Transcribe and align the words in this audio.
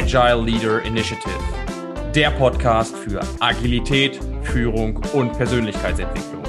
Agile 0.00 0.44
Leader 0.44 0.80
Initiative, 0.84 1.40
der 2.14 2.30
Podcast 2.30 2.94
für 2.96 3.20
Agilität, 3.40 4.20
Führung 4.42 5.04
und 5.12 5.32
Persönlichkeitsentwicklung. 5.32 6.44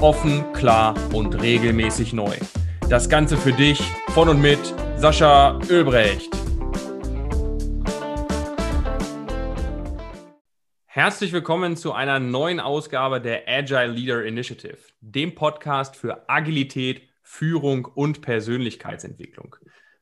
Offen, 0.00 0.50
klar 0.54 0.94
und 1.12 1.34
regelmäßig 1.42 2.14
neu. 2.14 2.34
Das 2.88 3.10
Ganze 3.10 3.36
für 3.36 3.52
dich 3.52 3.82
von 4.14 4.30
und 4.30 4.40
mit 4.40 4.74
Sascha 4.96 5.60
Ölbrecht. 5.68 6.34
Herzlich 10.86 11.32
willkommen 11.32 11.76
zu 11.76 11.92
einer 11.92 12.18
neuen 12.18 12.60
Ausgabe 12.60 13.20
der 13.20 13.42
Agile 13.46 13.88
Leader 13.88 14.24
Initiative, 14.24 14.78
dem 15.02 15.34
Podcast 15.34 15.96
für 15.96 16.30
Agilität, 16.30 17.02
Führung 17.22 17.84
und 17.84 18.22
Persönlichkeitsentwicklung. 18.22 19.56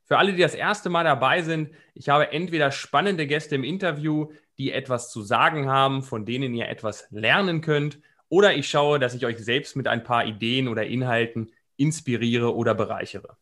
Für 0.05 0.19
alle, 0.19 0.33
die 0.33 0.41
das 0.41 0.53
erste 0.53 0.89
Mal 0.89 1.03
dabei 1.03 1.41
sind, 1.41 1.71
ich 1.95 2.09
habe 2.09 2.31
entweder 2.31 2.71
spannende 2.71 3.25
Gäste 3.25 3.55
im 3.55 3.63
Interview, 3.63 4.31
die 4.57 4.71
etwas 4.71 5.11
zu 5.11 5.23
sagen 5.23 5.67
haben, 5.67 6.03
von 6.03 6.25
denen 6.25 6.53
ihr 6.53 6.69
etwas 6.69 7.07
lernen 7.09 7.61
könnt, 7.61 7.99
oder 8.29 8.55
ich 8.55 8.69
schaue, 8.69 8.99
dass 8.99 9.13
ich 9.13 9.25
euch 9.25 9.37
selbst 9.37 9.75
mit 9.75 9.87
ein 9.87 10.03
paar 10.03 10.25
Ideen 10.25 10.67
oder 10.67 10.85
Inhalten 10.85 11.51
inspiriere 11.77 12.55
oder 12.55 12.73
bereichere. 12.73 13.37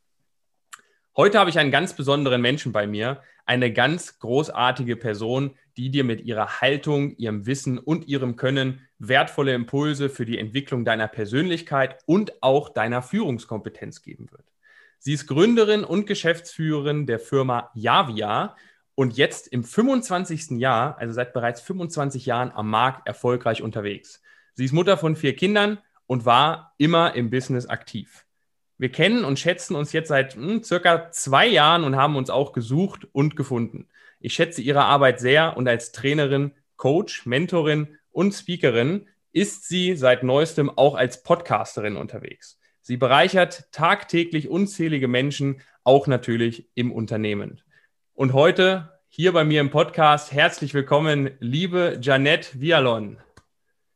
Heute 1.16 1.38
habe 1.38 1.50
ich 1.50 1.60
einen 1.60 1.72
ganz 1.72 1.96
besonderen 1.96 2.42
Menschen 2.42 2.72
bei 2.72 2.88
mir, 2.88 3.22
eine 3.46 3.72
ganz 3.72 4.20
großartige 4.20 4.96
Person, 4.96 5.56
die 5.78 5.90
dir 5.90 6.04
mit 6.04 6.22
ihrer 6.22 6.62
Haltung, 6.62 7.16
ihrem 7.18 7.46
Wissen 7.46 7.78
und 7.78 8.08
ihrem 8.08 8.36
Können 8.36 8.88
wertvolle 9.00 9.54
Impulse 9.54 10.10
für 10.10 10.26
die 10.26 10.38
Entwicklung 10.38 10.86
deiner 10.86 11.08
Persönlichkeit 11.08 12.00
und 12.06 12.42
auch 12.42 12.70
deiner 12.70 13.02
Führungskompetenz 13.02 14.02
geben 14.02 14.32
wird. 14.32 14.53
Sie 15.06 15.12
ist 15.12 15.28
Gründerin 15.28 15.84
und 15.84 16.08
Geschäftsführerin 16.08 17.06
der 17.06 17.20
Firma 17.20 17.72
Javia 17.74 18.56
und 18.96 19.18
jetzt 19.18 19.50
im 19.50 19.66
25. 19.66 20.52
Jahr, 20.52 20.98
also 20.98 21.14
seit 21.14 21.34
bereits 21.34 21.60
25 21.60 22.26
Jahren 22.26 22.52
am 22.52 22.70
Markt 22.70 23.06
erfolgreich 23.06 23.62
unterwegs. 23.62 24.22
Sie 24.54 24.64
ist 24.64 24.72
Mutter 24.72 24.96
von 24.96 25.18
vier 25.18 25.36
Kindern 25.36 25.80
und 26.08 26.24
war 26.24 26.74
immer 26.78 27.16
im 27.16 27.30
Business 27.30 27.66
aktiv. 27.66 28.26
Wir 28.78 28.94
kennen 28.94 29.26
und 29.26 29.38
schätzen 29.38 29.76
uns 29.76 29.92
jetzt 29.92 30.08
seit 30.08 30.36
hm, 30.36 30.64
circa 30.64 31.12
zwei 31.12 31.48
Jahren 31.48 31.84
und 31.84 31.98
haben 31.98 32.16
uns 32.16 32.30
auch 32.30 32.54
gesucht 32.54 33.06
und 33.12 33.36
gefunden. 33.36 33.90
Ich 34.22 34.34
schätze 34.34 34.62
ihre 34.62 34.86
Arbeit 34.86 35.20
sehr 35.20 35.58
und 35.58 35.68
als 35.68 35.92
Trainerin, 35.92 36.54
Coach, 36.78 37.26
Mentorin 37.26 37.98
und 38.10 38.32
Speakerin 38.32 39.10
ist 39.34 39.68
sie 39.68 39.98
seit 39.98 40.24
neuestem 40.24 40.70
auch 40.70 40.96
als 40.96 41.24
Podcasterin 41.24 41.98
unterwegs. 41.98 42.58
Sie 42.86 42.98
bereichert 42.98 43.72
tagtäglich 43.72 44.50
unzählige 44.50 45.08
Menschen, 45.08 45.62
auch 45.86 46.06
natürlich 46.06 46.70
im 46.76 46.92
Unternehmen. 46.92 47.62
Und 48.14 48.34
heute 48.34 49.00
hier 49.08 49.32
bei 49.32 49.46
mir 49.46 49.62
im 49.62 49.70
Podcast 49.70 50.34
herzlich 50.34 50.74
willkommen, 50.74 51.32
liebe 51.40 51.98
Janette 52.02 52.60
Vialon. 52.60 53.20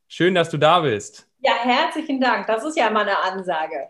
Schön, 0.08 0.36
dass 0.36 0.50
du 0.50 0.58
da 0.58 0.80
bist. 0.80 1.28
Ja, 1.40 1.52
herzlichen 1.64 2.22
Dank. 2.22 2.48
Das 2.48 2.64
ist 2.64 2.78
ja 2.78 2.90
mal 2.90 3.02
eine 3.02 3.22
Ansage. 3.22 3.90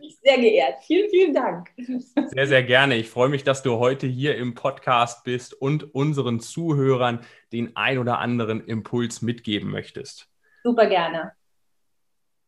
Ich 0.00 0.18
sehr 0.24 0.38
geehrt. 0.38 0.82
Vielen, 0.84 1.08
vielen 1.08 1.32
Dank. 1.32 1.70
Sehr, 1.76 2.48
sehr 2.48 2.64
gerne. 2.64 2.96
Ich 2.96 3.08
freue 3.08 3.28
mich, 3.28 3.44
dass 3.44 3.62
du 3.62 3.78
heute 3.78 4.08
hier 4.08 4.36
im 4.36 4.54
Podcast 4.54 5.22
bist 5.22 5.54
und 5.54 5.94
unseren 5.94 6.40
Zuhörern 6.40 7.20
den 7.52 7.76
ein 7.76 7.98
oder 7.98 8.18
anderen 8.18 8.66
Impuls 8.66 9.22
mitgeben 9.22 9.70
möchtest. 9.70 10.28
Super 10.64 10.86
gerne 10.86 11.34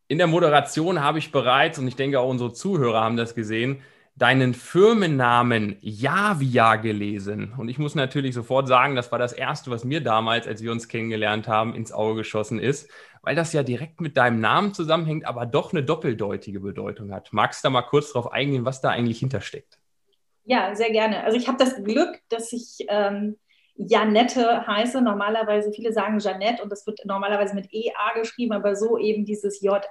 in 0.07 0.17
der 0.17 0.27
Moderation 0.27 1.01
habe 1.01 1.19
ich 1.19 1.31
bereits, 1.31 1.79
und 1.79 1.87
ich 1.87 1.95
denke 1.95 2.19
auch 2.19 2.29
unsere 2.29 2.53
Zuhörer 2.53 3.01
haben 3.01 3.17
das 3.17 3.35
gesehen, 3.35 3.81
deinen 4.15 4.53
Firmennamen 4.53 5.77
Javia 5.81 6.77
gelesen. 6.77 7.53
Und 7.57 7.67
ich 7.67 7.77
muss 7.77 7.95
natürlich 7.95 8.33
sofort 8.33 8.67
sagen, 8.67 8.95
das 8.95 9.11
war 9.11 9.19
das 9.19 9.33
Erste, 9.33 9.71
was 9.71 9.83
mir 9.83 10.01
damals, 10.01 10.47
als 10.47 10.63
wir 10.63 10.71
uns 10.71 10.87
kennengelernt 10.87 11.47
haben, 11.47 11.75
ins 11.75 11.91
Auge 11.91 12.15
geschossen 12.15 12.59
ist, 12.59 12.89
weil 13.23 13.35
das 13.35 13.51
ja 13.51 13.63
direkt 13.63 13.99
mit 13.99 14.15
deinem 14.15 14.39
Namen 14.39 14.73
zusammenhängt, 14.73 15.25
aber 15.25 15.45
doch 15.45 15.73
eine 15.73 15.83
doppeldeutige 15.83 16.61
Bedeutung 16.61 17.11
hat. 17.11 17.33
Magst 17.33 17.63
du 17.63 17.67
da 17.67 17.71
mal 17.71 17.81
kurz 17.81 18.13
darauf 18.13 18.31
eingehen, 18.31 18.63
was 18.63 18.79
da 18.79 18.89
eigentlich 18.89 19.19
hintersteckt? 19.19 19.79
Ja, 20.45 20.75
sehr 20.75 20.91
gerne. 20.91 21.23
Also 21.23 21.37
ich 21.37 21.47
habe 21.47 21.57
das 21.57 21.83
Glück, 21.83 22.19
dass 22.29 22.53
ich 22.53 22.85
ähm, 22.87 23.35
Janette 23.75 24.65
heiße. 24.65 25.01
Normalerweise, 25.01 25.71
viele 25.71 25.93
sagen 25.93 26.19
Janette 26.19 26.63
und 26.63 26.71
das 26.71 26.85
wird 26.87 27.01
normalerweise 27.05 27.55
mit 27.55 27.73
EA 27.73 28.13
geschrieben, 28.19 28.53
aber 28.53 28.75
so 28.75 28.97
eben 28.97 29.25
dieses 29.25 29.61
JA 29.61 29.81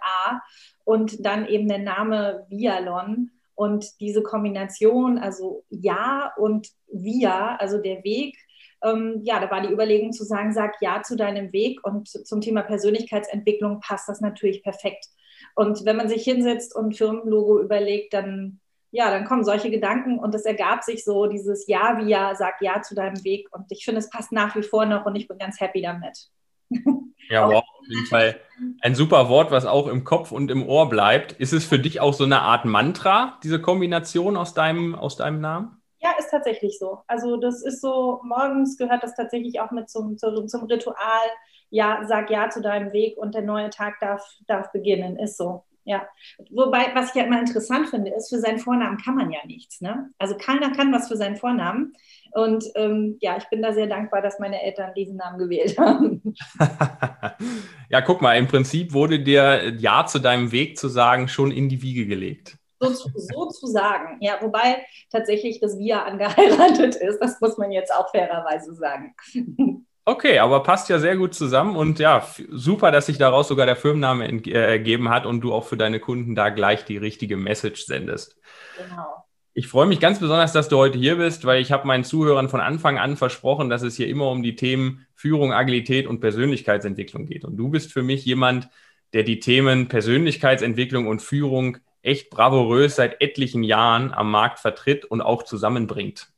und 0.85 1.25
dann 1.25 1.47
eben 1.47 1.69
der 1.69 1.79
Name 1.79 2.47
Vialon. 2.49 3.31
Und 3.57 4.01
diese 4.01 4.23
Kombination, 4.23 5.17
also 5.17 5.65
Ja 5.71 6.33
und 6.37 6.69
Via, 6.89 7.55
also 7.57 7.79
der 7.79 8.03
Weg, 8.03 8.37
ähm, 8.83 9.21
ja, 9.23 9.41
da 9.41 9.51
war 9.51 9.61
die 9.61 9.73
Überlegung 9.73 10.13
zu 10.13 10.25
sagen, 10.25 10.53
sag 10.53 10.75
Ja 10.81 11.03
zu 11.03 11.17
deinem 11.17 11.53
Weg 11.53 11.85
und 11.87 12.09
zum 12.09 12.41
Thema 12.41 12.63
Persönlichkeitsentwicklung 12.63 13.81
passt 13.81 14.09
das 14.09 14.21
natürlich 14.21 14.63
perfekt. 14.63 15.07
Und 15.55 15.85
wenn 15.85 15.97
man 15.97 16.09
sich 16.09 16.25
hinsetzt 16.25 16.75
und 16.75 16.97
Firmenlogo 16.97 17.61
überlegt, 17.61 18.13
dann 18.13 18.61
ja, 18.95 19.11
dann 19.11 19.25
kommen 19.25 19.43
solche 19.43 19.73
Gedanken 19.73 20.21
und 20.21 20.33
es 20.37 20.45
ergab 20.45 20.85
sich 20.85 21.03
so 21.05 21.27
dieses 21.27 21.67
Ja 21.67 21.99
wie 21.99 22.09
Ja, 22.09 22.37
sag 22.37 22.63
Ja 22.63 22.81
zu 22.81 22.95
deinem 22.95 23.25
Weg. 23.25 23.49
Und 23.51 23.65
ich 23.71 23.85
finde, 23.85 23.99
es 23.99 24.09
passt 24.09 24.31
nach 24.31 24.55
wie 24.55 24.63
vor 24.63 24.87
noch 24.87 25.05
und 25.05 25.17
ich 25.17 25.27
bin 25.27 25.37
ganz 25.37 25.61
happy 25.61 25.83
damit. 25.83 26.31
Ja, 27.31 27.49
wow, 27.49 27.55
auf 27.55 27.89
jeden 27.89 28.05
Fall 28.05 28.39
ein 28.83 28.95
super 28.95 29.31
Wort, 29.31 29.51
was 29.51 29.65
auch 29.65 29.87
im 29.87 30.05
Kopf 30.05 30.31
und 30.31 30.51
im 30.51 30.69
Ohr 30.69 30.91
bleibt. 30.91 31.33
Ist 31.33 31.55
es 31.55 31.65
für 31.65 31.79
dich 31.79 31.99
auch 31.99 32.13
so 32.13 32.25
eine 32.25 32.43
Art 32.43 32.67
Mantra, 32.67 33.39
diese 33.43 33.63
Kombination 33.63 34.37
aus 34.37 34.53
deinem, 34.53 34.95
aus 34.95 35.17
deinem 35.17 35.41
Namen? 35.41 35.81
Ja, 36.01 36.11
ist 36.19 36.29
tatsächlich 36.31 36.79
so. 36.79 36.99
Also 37.07 37.39
das 37.39 37.63
ist 37.63 37.81
so, 37.81 38.21
morgens 38.25 38.77
gehört 38.77 39.03
das 39.03 39.15
tatsächlich 39.17 39.59
auch 39.59 39.71
mit 39.71 39.89
zum, 39.89 40.19
zum, 40.19 40.49
zum 40.49 40.65
Ritual. 40.65 41.27
Ja, 41.71 42.03
sag 42.07 42.29
Ja 42.29 42.51
zu 42.51 42.61
deinem 42.61 42.93
Weg 42.93 43.17
und 43.17 43.35
der 43.35 43.41
neue 43.41 43.71
Tag 43.71 43.95
darf, 44.01 44.23
darf 44.47 44.71
beginnen. 44.71 45.19
Ist 45.19 45.39
so. 45.39 45.65
Ja, 45.85 46.09
wobei, 46.51 46.95
was 46.95 47.11
ich 47.11 47.15
ja 47.15 47.25
immer 47.25 47.39
interessant 47.39 47.89
finde, 47.89 48.11
ist, 48.11 48.31
für 48.31 48.39
seinen 48.39 48.59
Vornamen 48.59 48.97
kann 48.97 49.15
man 49.15 49.31
ja 49.31 49.41
nichts. 49.47 49.83
Ne? 49.83 50.11
Also 50.19 50.37
keiner 50.37 50.71
kann 50.73 50.93
was 50.93 51.09
für 51.09 51.17
seinen 51.17 51.37
Vornamen. 51.37 51.93
Und 52.33 52.65
ähm, 52.75 53.19
ja, 53.21 53.37
ich 53.37 53.45
bin 53.51 53.63
da 53.63 53.73
sehr 53.73 53.87
dankbar, 53.87 54.23
dass 54.23 54.39
meine 54.39 54.63
Eltern 54.63 54.95
diesen 54.95 55.17
Namen 55.17 55.39
gewählt 55.39 55.79
haben. 55.79 56.35
ja, 57.91 58.01
guck 58.01 58.23
mal, 58.23 58.37
im 58.37 58.49
Prinzip 58.49 58.93
wurde 58.93 59.21
dir 59.21 59.75
Ja 59.79 60.07
zu 60.07 60.19
deinem 60.19 60.53
Weg 60.53 60.79
zu 60.79 60.89
sagen 60.89 61.29
schon 61.29 61.53
in 61.53 61.69
die 61.69 61.83
Wiege 61.83 62.07
gelegt. 62.07 62.57
So, 62.81 62.93
so 62.93 63.49
zu 63.49 63.67
sagen, 63.67 64.19
ja, 64.21 64.39
wobei 64.43 64.85
tatsächlich 65.11 65.61
das 65.61 65.79
Wir 65.79 66.05
angeheiratet 66.05 66.97
ist, 66.97 67.19
das 67.19 67.41
muss 67.41 67.57
man 67.57 67.73
jetzt 67.73 67.95
auch 67.95 68.11
fairerweise 68.11 68.75
sagen. 68.75 69.15
Okay, 70.07 70.39
aber 70.39 70.63
passt 70.63 70.91
ja 70.91 70.99
sehr 70.99 71.17
gut 71.17 71.35
zusammen 71.35 71.77
und 71.77 71.99
ja, 71.99 72.27
super, 72.51 72.93
dass 72.93 73.07
sich 73.07 73.17
daraus 73.17 73.49
sogar 73.49 73.65
der 73.65 73.77
Firmenname 73.77 74.27
äh, 74.27 74.51
ergeben 74.51 75.09
hat 75.09 75.25
und 75.25 75.41
du 75.41 75.53
auch 75.55 75.65
für 75.65 75.79
deine 75.79 75.99
Kunden 75.99 76.35
da 76.35 76.51
gleich 76.51 76.85
die 76.85 76.99
richtige 76.99 77.39
Message 77.39 77.87
sendest. 77.87 78.37
Genau. 78.77 79.25
Ich 79.55 79.69
freue 79.69 79.87
mich 79.87 80.01
ganz 80.01 80.19
besonders, 80.19 80.53
dass 80.53 80.69
du 80.69 80.77
heute 80.77 80.99
hier 80.99 81.17
bist, 81.17 81.47
weil 81.47 81.63
ich 81.63 81.73
habe 81.73 81.87
meinen 81.87 82.05
Zuhörern 82.05 82.49
von 82.49 82.61
Anfang 82.61 82.99
an 82.99 83.17
versprochen, 83.17 83.71
dass 83.71 83.83
es 83.83 83.97
hier 83.97 84.09
immer 84.09 84.29
um 84.31 84.43
die 84.43 84.57
Themen 84.57 85.07
Führung, 85.15 85.53
Agilität 85.53 86.07
und 86.07 86.21
Persönlichkeitsentwicklung 86.21 87.25
geht. 87.25 87.45
Und 87.45 87.57
du 87.57 87.69
bist 87.69 87.93
für 87.93 88.03
mich 88.03 88.25
jemand, 88.25 88.69
der 89.15 89.23
die 89.23 89.39
Themen 89.39 89.87
Persönlichkeitsentwicklung 89.89 91.07
und 91.07 91.23
Führung 91.23 91.79
echt 92.03 92.31
bravourös 92.31 92.97
seit 92.97 93.23
etlichen 93.23 93.63
Jahren 93.63 94.13
am 94.13 94.31
Markt 94.31 94.59
vertritt 94.59 95.05
und 95.05 95.23
auch 95.23 95.45
zusammenbringt. 95.45 96.34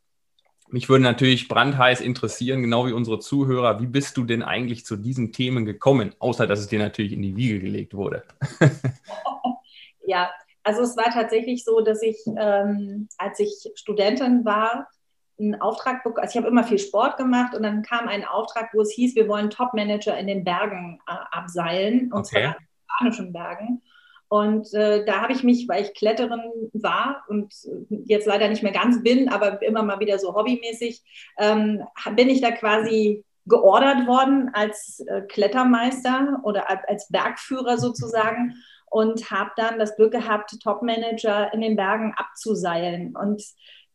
Mich 0.68 0.88
würde 0.88 1.04
natürlich 1.04 1.48
brandheiß 1.48 2.00
interessieren, 2.00 2.62
genau 2.62 2.86
wie 2.86 2.92
unsere 2.92 3.18
Zuhörer, 3.18 3.80
wie 3.80 3.86
bist 3.86 4.16
du 4.16 4.24
denn 4.24 4.42
eigentlich 4.42 4.84
zu 4.84 4.96
diesen 4.96 5.32
Themen 5.32 5.64
gekommen, 5.64 6.14
außer 6.18 6.46
dass 6.46 6.60
es 6.60 6.68
dir 6.68 6.78
natürlich 6.78 7.12
in 7.12 7.22
die 7.22 7.36
Wiege 7.36 7.60
gelegt 7.60 7.94
wurde? 7.94 8.24
ja, 10.06 10.30
also 10.64 10.82
es 10.82 10.96
war 10.96 11.12
tatsächlich 11.12 11.64
so, 11.64 11.80
dass 11.80 12.02
ich, 12.02 12.16
ähm, 12.36 13.08
als 13.18 13.38
ich 13.38 13.70
Studentin 13.76 14.44
war, 14.44 14.88
einen 15.38 15.60
Auftrag 15.60 16.02
bekommen. 16.02 16.22
Also 16.22 16.32
ich 16.32 16.42
habe 16.42 16.50
immer 16.50 16.64
viel 16.64 16.78
Sport 16.78 17.16
gemacht 17.18 17.54
und 17.54 17.62
dann 17.62 17.82
kam 17.82 18.08
ein 18.08 18.24
Auftrag, 18.24 18.70
wo 18.72 18.80
es 18.80 18.92
hieß, 18.92 19.14
wir 19.14 19.28
wollen 19.28 19.50
Top-Manager 19.50 20.18
in 20.18 20.26
den 20.26 20.44
Bergen 20.44 20.98
äh, 21.06 21.12
abseilen, 21.30 22.12
und 22.12 22.20
okay. 22.20 22.28
zwar 22.28 22.42
in 22.42 22.52
den 22.52 22.68
spanischen 22.84 23.32
Bergen. 23.32 23.82
Und 24.28 24.72
äh, 24.74 25.04
da 25.04 25.22
habe 25.22 25.32
ich 25.32 25.44
mich, 25.44 25.68
weil 25.68 25.84
ich 25.84 25.94
Kletterin 25.94 26.40
war 26.72 27.24
und 27.28 27.54
jetzt 27.88 28.26
leider 28.26 28.48
nicht 28.48 28.62
mehr 28.62 28.72
ganz 28.72 29.02
bin, 29.02 29.28
aber 29.28 29.62
immer 29.62 29.82
mal 29.82 30.00
wieder 30.00 30.18
so 30.18 30.34
hobbymäßig, 30.34 31.02
ähm, 31.38 31.84
bin 32.16 32.28
ich 32.28 32.40
da 32.40 32.50
quasi 32.50 33.24
geordert 33.46 34.08
worden 34.08 34.50
als 34.52 35.00
äh, 35.06 35.22
Klettermeister 35.22 36.40
oder 36.42 36.68
als 36.88 37.08
Bergführer 37.08 37.78
sozusagen 37.78 38.56
und 38.90 39.30
habe 39.30 39.50
dann 39.56 39.78
das 39.78 39.94
Glück 39.96 40.12
gehabt, 40.12 40.58
Topmanager 40.62 41.52
in 41.52 41.60
den 41.60 41.76
Bergen 41.76 42.12
abzuseilen. 42.16 43.16
Und 43.16 43.42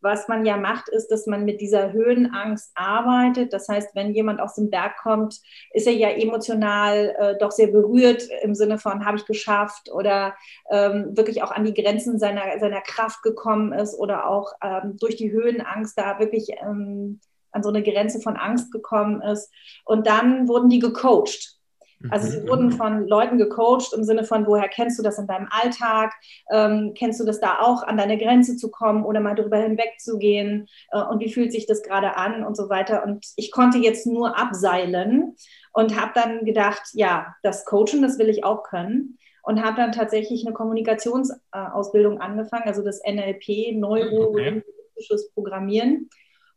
was 0.01 0.27
man 0.27 0.45
ja 0.45 0.57
macht, 0.57 0.89
ist, 0.89 1.07
dass 1.07 1.27
man 1.27 1.45
mit 1.45 1.61
dieser 1.61 1.93
Höhenangst 1.93 2.71
arbeitet. 2.75 3.53
Das 3.53 3.67
heißt, 3.67 3.95
wenn 3.95 4.13
jemand 4.13 4.39
aus 4.41 4.55
dem 4.55 4.69
Berg 4.69 4.97
kommt, 5.01 5.39
ist 5.71 5.87
er 5.87 5.93
ja 5.93 6.09
emotional 6.09 7.15
äh, 7.17 7.37
doch 7.37 7.51
sehr 7.51 7.67
berührt 7.67 8.27
im 8.41 8.55
Sinne 8.55 8.77
von, 8.77 9.05
habe 9.05 9.17
ich 9.17 9.25
geschafft 9.25 9.91
oder 9.91 10.35
ähm, 10.69 11.15
wirklich 11.15 11.43
auch 11.43 11.51
an 11.51 11.65
die 11.65 11.73
Grenzen 11.73 12.19
seiner, 12.19 12.59
seiner 12.59 12.81
Kraft 12.81 13.23
gekommen 13.23 13.73
ist 13.73 13.97
oder 13.97 14.27
auch 14.27 14.53
ähm, 14.63 14.97
durch 14.99 15.15
die 15.15 15.31
Höhenangst 15.31 15.97
da 15.97 16.19
wirklich 16.19 16.49
ähm, 16.61 17.19
an 17.51 17.63
so 17.63 17.69
eine 17.69 17.83
Grenze 17.83 18.19
von 18.21 18.37
Angst 18.37 18.71
gekommen 18.71 19.21
ist. 19.21 19.51
Und 19.85 20.07
dann 20.07 20.47
wurden 20.47 20.69
die 20.69 20.79
gecoacht. 20.79 21.60
Also 22.09 22.27
sie 22.27 22.41
mhm. 22.41 22.47
wurden 22.47 22.71
von 22.71 23.07
Leuten 23.07 23.37
gecoacht 23.37 23.93
im 23.93 24.03
Sinne 24.03 24.23
von, 24.23 24.47
woher 24.47 24.67
kennst 24.67 24.97
du 24.97 25.03
das 25.03 25.19
in 25.19 25.27
deinem 25.27 25.47
Alltag? 25.51 26.13
Ähm, 26.51 26.93
kennst 26.95 27.19
du 27.19 27.25
das 27.25 27.39
da 27.39 27.59
auch, 27.59 27.83
an 27.83 27.97
deine 27.97 28.17
Grenze 28.17 28.55
zu 28.55 28.71
kommen 28.71 29.05
oder 29.05 29.19
mal 29.19 29.35
drüber 29.35 29.57
hinwegzugehen? 29.57 30.67
Äh, 30.91 31.01
und 31.03 31.19
wie 31.19 31.31
fühlt 31.31 31.51
sich 31.51 31.67
das 31.67 31.83
gerade 31.83 32.15
an 32.15 32.43
und 32.43 32.55
so 32.55 32.69
weiter? 32.69 33.03
Und 33.03 33.25
ich 33.35 33.51
konnte 33.51 33.77
jetzt 33.77 34.07
nur 34.07 34.37
abseilen 34.37 35.35
und 35.73 35.99
habe 35.99 36.11
dann 36.15 36.45
gedacht, 36.45 36.81
ja, 36.93 37.35
das 37.43 37.65
Coachen, 37.65 38.01
das 38.01 38.17
will 38.17 38.29
ich 38.29 38.43
auch 38.43 38.63
können. 38.63 39.17
Und 39.43 39.63
habe 39.63 39.77
dann 39.77 39.91
tatsächlich 39.91 40.45
eine 40.45 40.53
Kommunikationsausbildung 40.53 42.21
angefangen, 42.21 42.67
also 42.67 42.83
das 42.83 43.01
NLP, 43.03 43.75
Neurolinguistisches 43.75 45.25
okay. 45.25 45.31
Programmieren. 45.33 46.09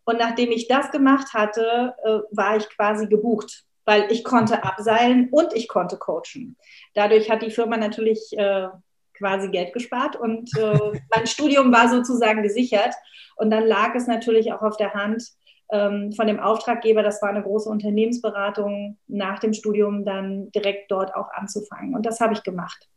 Und 0.04 0.18
nachdem 0.18 0.50
ich 0.50 0.68
das 0.68 0.90
gemacht 0.90 1.32
hatte, 1.32 1.94
äh, 2.04 2.18
war 2.30 2.56
ich 2.58 2.68
quasi 2.68 3.06
gebucht 3.06 3.64
weil 3.84 4.10
ich 4.10 4.24
konnte 4.24 4.64
abseilen 4.64 5.28
und 5.30 5.54
ich 5.54 5.68
konnte 5.68 5.96
coachen. 5.96 6.56
Dadurch 6.94 7.30
hat 7.30 7.42
die 7.42 7.50
Firma 7.50 7.76
natürlich 7.76 8.32
äh, 8.36 8.68
quasi 9.14 9.48
Geld 9.48 9.72
gespart 9.72 10.16
und 10.16 10.50
äh, 10.56 10.78
mein 11.14 11.26
Studium 11.26 11.72
war 11.72 11.88
sozusagen 11.88 12.42
gesichert. 12.42 12.94
Und 13.36 13.50
dann 13.50 13.66
lag 13.66 13.94
es 13.94 14.06
natürlich 14.06 14.52
auch 14.52 14.62
auf 14.62 14.76
der 14.76 14.94
Hand 14.94 15.24
ähm, 15.72 16.12
von 16.12 16.26
dem 16.26 16.40
Auftraggeber, 16.40 17.02
das 17.02 17.22
war 17.22 17.30
eine 17.30 17.42
große 17.42 17.68
Unternehmensberatung, 17.68 18.98
nach 19.06 19.38
dem 19.38 19.52
Studium 19.52 20.04
dann 20.04 20.50
direkt 20.52 20.90
dort 20.90 21.14
auch 21.14 21.30
anzufangen. 21.32 21.94
Und 21.94 22.06
das 22.06 22.20
habe 22.20 22.34
ich 22.34 22.42
gemacht. 22.42 22.88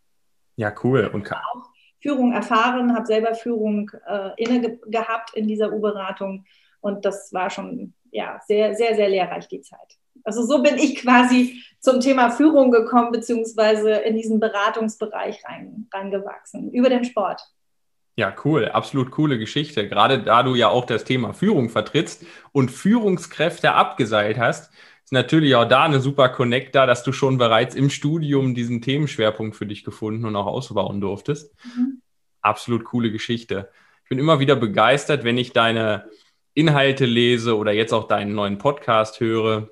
Ja, 0.57 0.73
cool. 0.83 1.09
Und 1.13 1.31
auch 1.31 1.69
Führung 2.01 2.33
erfahren, 2.33 2.95
habe 2.95 3.05
selber 3.05 3.35
Führung 3.35 3.91
äh, 4.07 4.31
inne 4.37 4.61
ge 4.61 4.79
gehabt 4.87 5.33
in 5.33 5.47
dieser 5.47 5.71
U-Beratung. 5.71 6.45
Und 6.81 7.05
das 7.05 7.33
war 7.33 7.49
schon 7.49 7.93
ja, 8.11 8.39
sehr, 8.45 8.75
sehr, 8.75 8.95
sehr 8.95 9.09
lehrreich 9.09 9.47
die 9.47 9.61
Zeit. 9.61 9.97
Also 10.23 10.45
so 10.45 10.61
bin 10.61 10.77
ich 10.77 10.95
quasi 10.95 11.61
zum 11.79 11.99
Thema 12.01 12.31
Führung 12.31 12.71
gekommen, 12.71 13.11
beziehungsweise 13.11 13.91
in 13.91 14.15
diesen 14.15 14.39
Beratungsbereich 14.39 15.43
rein, 15.45 15.87
reingewachsen, 15.93 16.71
über 16.71 16.89
den 16.89 17.05
Sport. 17.05 17.41
Ja, 18.15 18.35
cool, 18.43 18.65
absolut 18.65 19.11
coole 19.11 19.37
Geschichte. 19.37 19.87
Gerade 19.87 20.23
da 20.23 20.41
du 20.41 20.55
ja 20.55 20.69
auch 20.69 20.85
das 20.85 21.03
Thema 21.03 21.33
Führung 21.33 21.69
vertrittst 21.69 22.25
und 22.51 22.71
Führungskräfte 22.71 23.73
abgeseilt 23.73 24.39
hast, 24.39 24.71
ist 25.03 25.13
natürlich 25.13 25.55
auch 25.55 25.67
da 25.67 25.83
eine 25.83 25.99
super 25.99 26.29
Connect 26.29 26.73
da, 26.73 26.87
dass 26.87 27.03
du 27.03 27.11
schon 27.11 27.37
bereits 27.37 27.75
im 27.75 27.91
Studium 27.91 28.55
diesen 28.55 28.81
Themenschwerpunkt 28.81 29.55
für 29.55 29.67
dich 29.67 29.83
gefunden 29.83 30.25
und 30.25 30.35
auch 30.35 30.47
ausbauen 30.47 30.99
durftest. 30.99 31.55
Mhm. 31.63 32.01
Absolut 32.41 32.85
coole 32.85 33.11
Geschichte. 33.11 33.69
Ich 34.03 34.09
bin 34.09 34.19
immer 34.19 34.39
wieder 34.39 34.55
begeistert, 34.55 35.23
wenn 35.23 35.37
ich 35.37 35.53
deine 35.53 36.09
Inhalte 36.55 37.05
lese 37.05 37.55
oder 37.55 37.71
jetzt 37.71 37.93
auch 37.93 38.07
deinen 38.07 38.33
neuen 38.33 38.57
Podcast 38.57 39.19
höre 39.19 39.69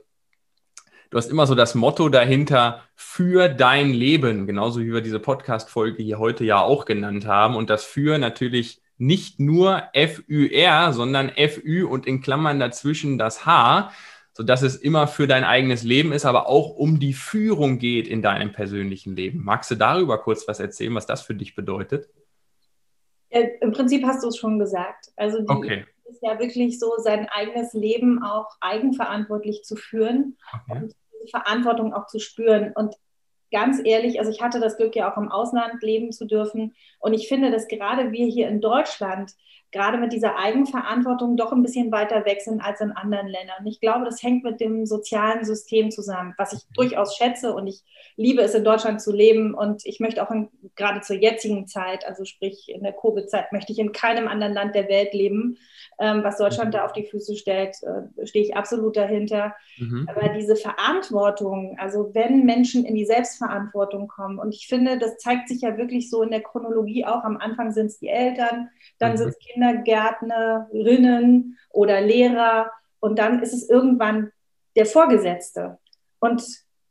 du 1.15 1.19
hast 1.19 1.31
immer 1.31 1.47
so 1.47 1.55
das 1.55 1.75
Motto 1.75 2.09
dahinter 2.09 2.81
für 2.93 3.47
dein 3.47 3.91
Leben, 3.91 4.47
genauso 4.47 4.81
wie 4.81 4.91
wir 4.91 4.99
diese 4.99 5.21
Podcast-Folge 5.21 6.03
hier 6.03 6.19
heute 6.19 6.43
ja 6.43 6.59
auch 6.59 6.83
genannt 6.83 7.25
haben. 7.25 7.55
Und 7.55 7.69
das 7.69 7.85
für 7.85 8.17
natürlich 8.17 8.81
nicht 8.97 9.39
nur 9.39 9.83
FÜR, 9.93 10.91
sondern 10.91 11.29
FÜ 11.29 11.87
und 11.87 12.05
in 12.05 12.19
Klammern 12.19 12.59
dazwischen 12.59 13.17
das 13.17 13.45
H, 13.45 13.93
sodass 14.33 14.61
es 14.61 14.75
immer 14.75 15.07
für 15.07 15.25
dein 15.25 15.45
eigenes 15.45 15.83
Leben 15.83 16.11
ist, 16.11 16.25
aber 16.25 16.49
auch 16.49 16.71
um 16.71 16.99
die 16.99 17.13
Führung 17.13 17.79
geht 17.79 18.09
in 18.09 18.21
deinem 18.21 18.51
persönlichen 18.51 19.15
Leben. 19.15 19.41
Magst 19.41 19.71
du 19.71 19.75
darüber 19.75 20.17
kurz 20.17 20.45
was 20.49 20.59
erzählen, 20.59 20.95
was 20.95 21.05
das 21.05 21.21
für 21.21 21.33
dich 21.33 21.55
bedeutet? 21.55 22.09
Im 23.29 23.71
Prinzip 23.71 24.03
hast 24.05 24.21
du 24.21 24.27
es 24.27 24.35
schon 24.35 24.59
gesagt. 24.59 25.13
Also 25.15 25.39
die, 25.39 25.47
okay 25.47 25.85
ist 26.05 26.21
ja 26.21 26.39
wirklich 26.39 26.79
so, 26.79 26.93
sein 26.97 27.27
eigenes 27.29 27.73
Leben 27.73 28.23
auch 28.23 28.55
eigenverantwortlich 28.61 29.63
zu 29.63 29.75
führen 29.75 30.37
okay. 30.53 30.81
und 30.81 30.95
diese 31.25 31.31
Verantwortung 31.31 31.93
auch 31.93 32.07
zu 32.07 32.19
spüren. 32.19 32.71
Und 32.75 32.95
ganz 33.51 33.81
ehrlich, 33.83 34.19
also 34.19 34.31
ich 34.31 34.41
hatte 34.41 34.59
das 34.59 34.77
Glück 34.77 34.95
ja 34.95 35.11
auch 35.11 35.17
im 35.17 35.31
Ausland 35.31 35.81
leben 35.81 36.11
zu 36.11 36.25
dürfen. 36.25 36.75
Und 37.05 37.13
ich 37.13 37.27
finde, 37.27 37.51
dass 37.51 37.67
gerade 37.67 38.11
wir 38.11 38.25
hier 38.25 38.47
in 38.47 38.61
Deutschland 38.61 39.35
gerade 39.71 39.97
mit 39.97 40.13
dieser 40.13 40.37
Eigenverantwortung 40.37 41.35
doch 41.35 41.51
ein 41.51 41.61
bisschen 41.61 41.91
weiter 41.91 42.25
weg 42.25 42.41
sind 42.41 42.61
als 42.61 42.79
in 42.79 42.93
anderen 42.93 43.27
Ländern. 43.27 43.65
Ich 43.65 43.81
glaube, 43.81 44.05
das 44.05 44.23
hängt 44.23 44.43
mit 44.43 44.61
dem 44.61 44.85
sozialen 44.85 45.43
System 45.43 45.91
zusammen, 45.91 46.33
was 46.37 46.53
ich 46.53 46.61
durchaus 46.73 47.17
schätze 47.17 47.53
und 47.53 47.67
ich 47.67 47.83
liebe 48.15 48.41
es, 48.41 48.55
in 48.55 48.63
Deutschland 48.63 49.01
zu 49.01 49.11
leben 49.11 49.53
und 49.53 49.85
ich 49.85 49.99
möchte 49.99 50.23
auch 50.23 50.31
in, 50.31 50.47
gerade 50.75 51.01
zur 51.01 51.17
jetzigen 51.17 51.67
Zeit, 51.67 52.07
also 52.07 52.23
sprich 52.23 52.69
in 52.69 52.83
der 52.83 52.93
Covid-Zeit, 52.93 53.51
möchte 53.51 53.73
ich 53.73 53.79
in 53.79 53.91
keinem 53.91 54.29
anderen 54.29 54.53
Land 54.53 54.75
der 54.75 54.87
Welt 54.87 55.13
leben. 55.13 55.57
Ähm, 55.99 56.23
was 56.23 56.37
Deutschland 56.37 56.73
da 56.73 56.85
auf 56.85 56.93
die 56.93 57.05
Füße 57.05 57.35
stellt, 57.35 57.75
äh, 57.83 58.25
stehe 58.25 58.43
ich 58.43 58.55
absolut 58.55 58.95
dahinter. 58.95 59.55
Mhm. 59.77 60.07
Aber 60.09 60.29
diese 60.29 60.55
Verantwortung, 60.55 61.77
also 61.79 62.11
wenn 62.13 62.45
Menschen 62.45 62.85
in 62.85 62.95
die 62.95 63.05
Selbstverantwortung 63.05 64.07
kommen, 64.07 64.39
und 64.39 64.53
ich 64.53 64.67
finde, 64.67 64.97
das 64.97 65.17
zeigt 65.17 65.49
sich 65.49 65.61
ja 65.61 65.77
wirklich 65.77 66.09
so 66.09 66.21
in 66.21 66.31
der 66.31 66.41
Chronologie 66.41 66.94
auch. 67.03 67.23
Am 67.23 67.37
Anfang 67.37 67.71
sind 67.71 67.87
es 67.87 67.97
die 67.99 68.09
Eltern, 68.09 68.69
dann 68.99 69.13
mhm. 69.13 69.17
sind 69.17 69.29
es 69.29 69.39
Kindergärtnerinnen 69.39 71.57
oder 71.71 72.01
Lehrer 72.01 72.71
und 72.99 73.17
dann 73.19 73.41
ist 73.41 73.53
es 73.53 73.69
irgendwann 73.69 74.31
der 74.75 74.85
Vorgesetzte. 74.85 75.79
Und 76.19 76.43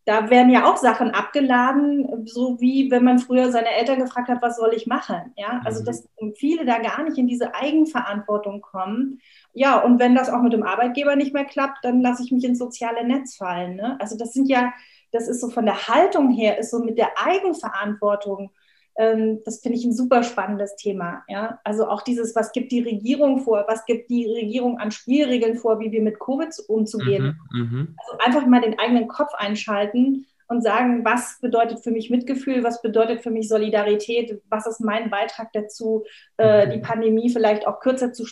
da 0.06 0.28
werden 0.28 0.50
ja 0.50 0.70
auch 0.70 0.76
Sachen 0.76 1.12
abgeladen, 1.12 2.26
so 2.26 2.60
wie 2.60 2.90
wenn 2.90 3.04
man 3.04 3.18
früher 3.18 3.50
seine 3.50 3.70
Eltern 3.70 4.00
gefragt 4.00 4.28
hat, 4.28 4.42
was 4.42 4.56
soll 4.56 4.74
ich 4.74 4.86
machen? 4.86 5.32
Ja, 5.36 5.62
also 5.64 5.80
mhm. 5.80 5.86
dass 5.86 6.08
viele 6.36 6.66
da 6.66 6.78
gar 6.78 7.02
nicht 7.04 7.16
in 7.16 7.26
diese 7.26 7.54
Eigenverantwortung 7.54 8.60
kommen. 8.60 9.20
Ja, 9.54 9.80
und 9.80 9.98
wenn 9.98 10.14
das 10.14 10.28
auch 10.28 10.42
mit 10.42 10.52
dem 10.52 10.62
Arbeitgeber 10.62 11.16
nicht 11.16 11.32
mehr 11.32 11.46
klappt, 11.46 11.84
dann 11.84 12.02
lasse 12.02 12.22
ich 12.22 12.32
mich 12.32 12.44
ins 12.44 12.58
soziale 12.58 13.06
Netz 13.06 13.36
fallen. 13.36 13.76
Ne? 13.76 13.96
Also 13.98 14.18
das 14.18 14.32
sind 14.32 14.48
ja, 14.48 14.74
das 15.10 15.26
ist 15.26 15.40
so 15.40 15.48
von 15.48 15.64
der 15.64 15.88
Haltung 15.88 16.30
her, 16.30 16.58
ist 16.58 16.70
so 16.70 16.80
mit 16.80 16.98
der 16.98 17.12
Eigenverantwortung 17.24 18.50
ähm, 18.96 19.40
das 19.44 19.60
finde 19.60 19.78
ich 19.78 19.84
ein 19.84 19.92
super 19.92 20.22
spannendes 20.22 20.76
Thema. 20.76 21.24
Ja? 21.28 21.60
Also 21.64 21.88
auch 21.88 22.02
dieses, 22.02 22.34
was 22.36 22.52
gibt 22.52 22.72
die 22.72 22.82
Regierung 22.82 23.40
vor, 23.40 23.64
was 23.68 23.84
gibt 23.84 24.10
die 24.10 24.26
Regierung 24.26 24.78
an 24.78 24.90
Spielregeln 24.90 25.56
vor, 25.56 25.80
wie 25.80 25.92
wir 25.92 26.02
mit 26.02 26.18
Covid 26.18 26.50
umzugehen. 26.68 27.38
Mhm, 27.52 27.60
mhm, 27.60 27.96
also 27.98 28.18
einfach 28.24 28.46
mal 28.46 28.60
den 28.60 28.78
eigenen 28.78 29.08
Kopf 29.08 29.34
einschalten 29.34 30.26
und 30.46 30.62
sagen, 30.62 31.04
was 31.04 31.38
bedeutet 31.40 31.82
für 31.82 31.90
mich 31.90 32.10
Mitgefühl, 32.10 32.62
was 32.62 32.82
bedeutet 32.82 33.22
für 33.22 33.30
mich 33.30 33.48
Solidarität, 33.48 34.42
was 34.48 34.66
ist 34.66 34.80
mein 34.80 35.10
Beitrag 35.10 35.52
dazu, 35.52 36.04
äh, 36.36 36.68
die 36.68 36.78
mhm. 36.78 36.82
Pandemie 36.82 37.30
vielleicht 37.30 37.66
auch 37.66 37.80
kürzer 37.80 38.12
zu 38.12 38.26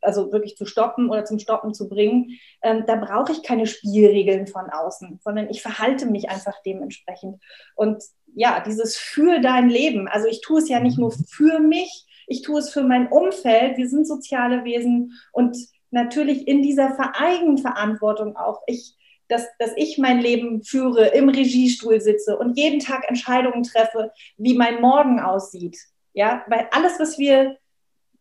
also 0.00 0.32
wirklich 0.32 0.56
zu 0.56 0.66
stoppen 0.66 1.10
oder 1.10 1.24
zum 1.24 1.38
Stoppen 1.38 1.74
zu 1.74 1.88
bringen, 1.88 2.38
ähm, 2.62 2.84
da 2.86 2.96
brauche 2.96 3.32
ich 3.32 3.42
keine 3.42 3.66
Spielregeln 3.66 4.46
von 4.46 4.70
außen, 4.70 5.20
sondern 5.22 5.50
ich 5.50 5.62
verhalte 5.62 6.06
mich 6.06 6.30
einfach 6.30 6.54
dementsprechend. 6.64 7.42
Und 7.74 8.02
ja, 8.34 8.60
dieses 8.60 8.96
für 8.96 9.40
dein 9.40 9.68
Leben. 9.68 10.08
Also 10.08 10.28
ich 10.28 10.40
tue 10.40 10.60
es 10.60 10.68
ja 10.68 10.80
nicht 10.80 10.98
nur 10.98 11.10
mhm. 11.10 11.24
für 11.28 11.60
mich, 11.60 12.06
ich 12.26 12.42
tue 12.42 12.58
es 12.58 12.70
für 12.70 12.82
mein 12.82 13.08
Umfeld. 13.08 13.76
Wir 13.76 13.88
sind 13.88 14.06
soziale 14.06 14.64
Wesen 14.64 15.12
und 15.32 15.56
natürlich 15.90 16.48
in 16.48 16.62
dieser 16.62 16.96
Eigenverantwortung 17.14 18.36
auch. 18.36 18.62
Ich, 18.66 18.96
dass, 19.28 19.46
dass 19.58 19.70
ich 19.76 19.98
mein 19.98 20.20
Leben 20.20 20.62
führe, 20.62 21.08
im 21.08 21.28
Regiestuhl 21.28 22.00
sitze 22.00 22.36
und 22.36 22.58
jeden 22.58 22.80
Tag 22.80 23.08
Entscheidungen 23.08 23.62
treffe, 23.62 24.12
wie 24.36 24.54
mein 24.54 24.80
Morgen 24.80 25.20
aussieht. 25.20 25.78
Ja, 26.12 26.44
weil 26.48 26.68
alles, 26.72 27.00
was 27.00 27.18
wir, 27.18 27.56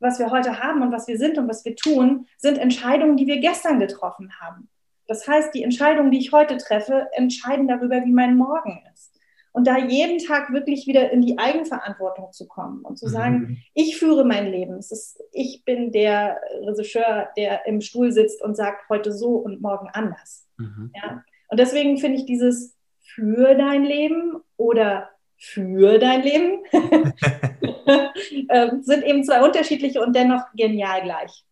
was 0.03 0.19
wir 0.19 0.29
heute 0.29 0.59
haben 0.61 0.81
und 0.81 0.91
was 0.91 1.07
wir 1.07 1.17
sind 1.17 1.37
und 1.37 1.47
was 1.47 1.65
wir 1.65 1.75
tun, 1.75 2.27
sind 2.37 2.57
Entscheidungen, 2.57 3.17
die 3.17 3.25
wir 3.25 3.39
gestern 3.39 3.79
getroffen 3.79 4.31
haben. 4.39 4.69
Das 5.07 5.27
heißt, 5.27 5.53
die 5.53 5.63
Entscheidungen, 5.63 6.11
die 6.11 6.19
ich 6.19 6.31
heute 6.31 6.57
treffe, 6.57 7.07
entscheiden 7.13 7.67
darüber, 7.67 8.03
wie 8.03 8.11
mein 8.11 8.35
Morgen 8.35 8.83
ist. 8.93 9.11
Und 9.53 9.67
da 9.67 9.77
jeden 9.77 10.17
Tag 10.17 10.51
wirklich 10.51 10.87
wieder 10.87 11.11
in 11.11 11.21
die 11.21 11.37
Eigenverantwortung 11.37 12.31
zu 12.31 12.47
kommen 12.47 12.81
und 12.81 12.97
zu 12.97 13.07
sagen, 13.07 13.37
mhm. 13.37 13.57
ich 13.75 13.97
führe 13.97 14.25
mein 14.25 14.47
Leben. 14.47 14.79
Ist, 14.79 15.21
ich 15.31 15.63
bin 15.63 15.91
der 15.91 16.41
Regisseur, 16.61 17.29
der 17.37 17.65
im 17.67 17.79
Stuhl 17.79 18.11
sitzt 18.11 18.41
und 18.41 18.55
sagt 18.55 18.89
heute 18.89 19.11
so 19.11 19.35
und 19.35 19.61
morgen 19.61 19.89
anders. 19.93 20.47
Mhm. 20.57 20.91
Ja? 20.95 21.23
Und 21.49 21.59
deswegen 21.59 21.97
finde 21.97 22.17
ich 22.17 22.25
dieses 22.25 22.75
für 22.99 23.53
dein 23.53 23.83
Leben 23.83 24.37
oder 24.57 25.11
für 25.37 25.99
dein 25.99 26.23
Leben 26.23 26.63
sind 28.81 29.03
eben 29.03 29.23
zwei 29.23 29.41
unterschiedliche 29.41 30.01
und 30.01 30.15
dennoch 30.15 30.43
genial 30.55 31.01
gleich. 31.03 31.43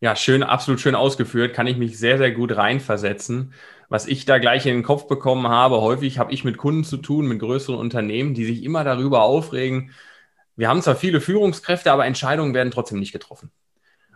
Ja, 0.00 0.16
schön, 0.16 0.42
absolut 0.42 0.80
schön 0.80 0.94
ausgeführt. 0.94 1.54
Kann 1.54 1.66
ich 1.66 1.76
mich 1.76 1.98
sehr, 1.98 2.18
sehr 2.18 2.32
gut 2.32 2.56
reinversetzen 2.56 3.52
was 3.92 4.06
ich 4.06 4.24
da 4.24 4.38
gleich 4.38 4.64
in 4.64 4.72
den 4.72 4.82
Kopf 4.82 5.06
bekommen 5.06 5.48
habe, 5.48 5.82
häufig 5.82 6.18
habe 6.18 6.32
ich 6.32 6.44
mit 6.44 6.56
Kunden 6.56 6.82
zu 6.82 6.96
tun, 6.96 7.26
mit 7.26 7.40
größeren 7.40 7.78
Unternehmen, 7.78 8.32
die 8.32 8.46
sich 8.46 8.64
immer 8.64 8.84
darüber 8.84 9.20
aufregen, 9.20 9.90
wir 10.56 10.70
haben 10.70 10.80
zwar 10.80 10.96
viele 10.96 11.20
Führungskräfte, 11.20 11.92
aber 11.92 12.06
Entscheidungen 12.06 12.54
werden 12.54 12.70
trotzdem 12.70 12.98
nicht 12.98 13.12
getroffen. 13.12 13.50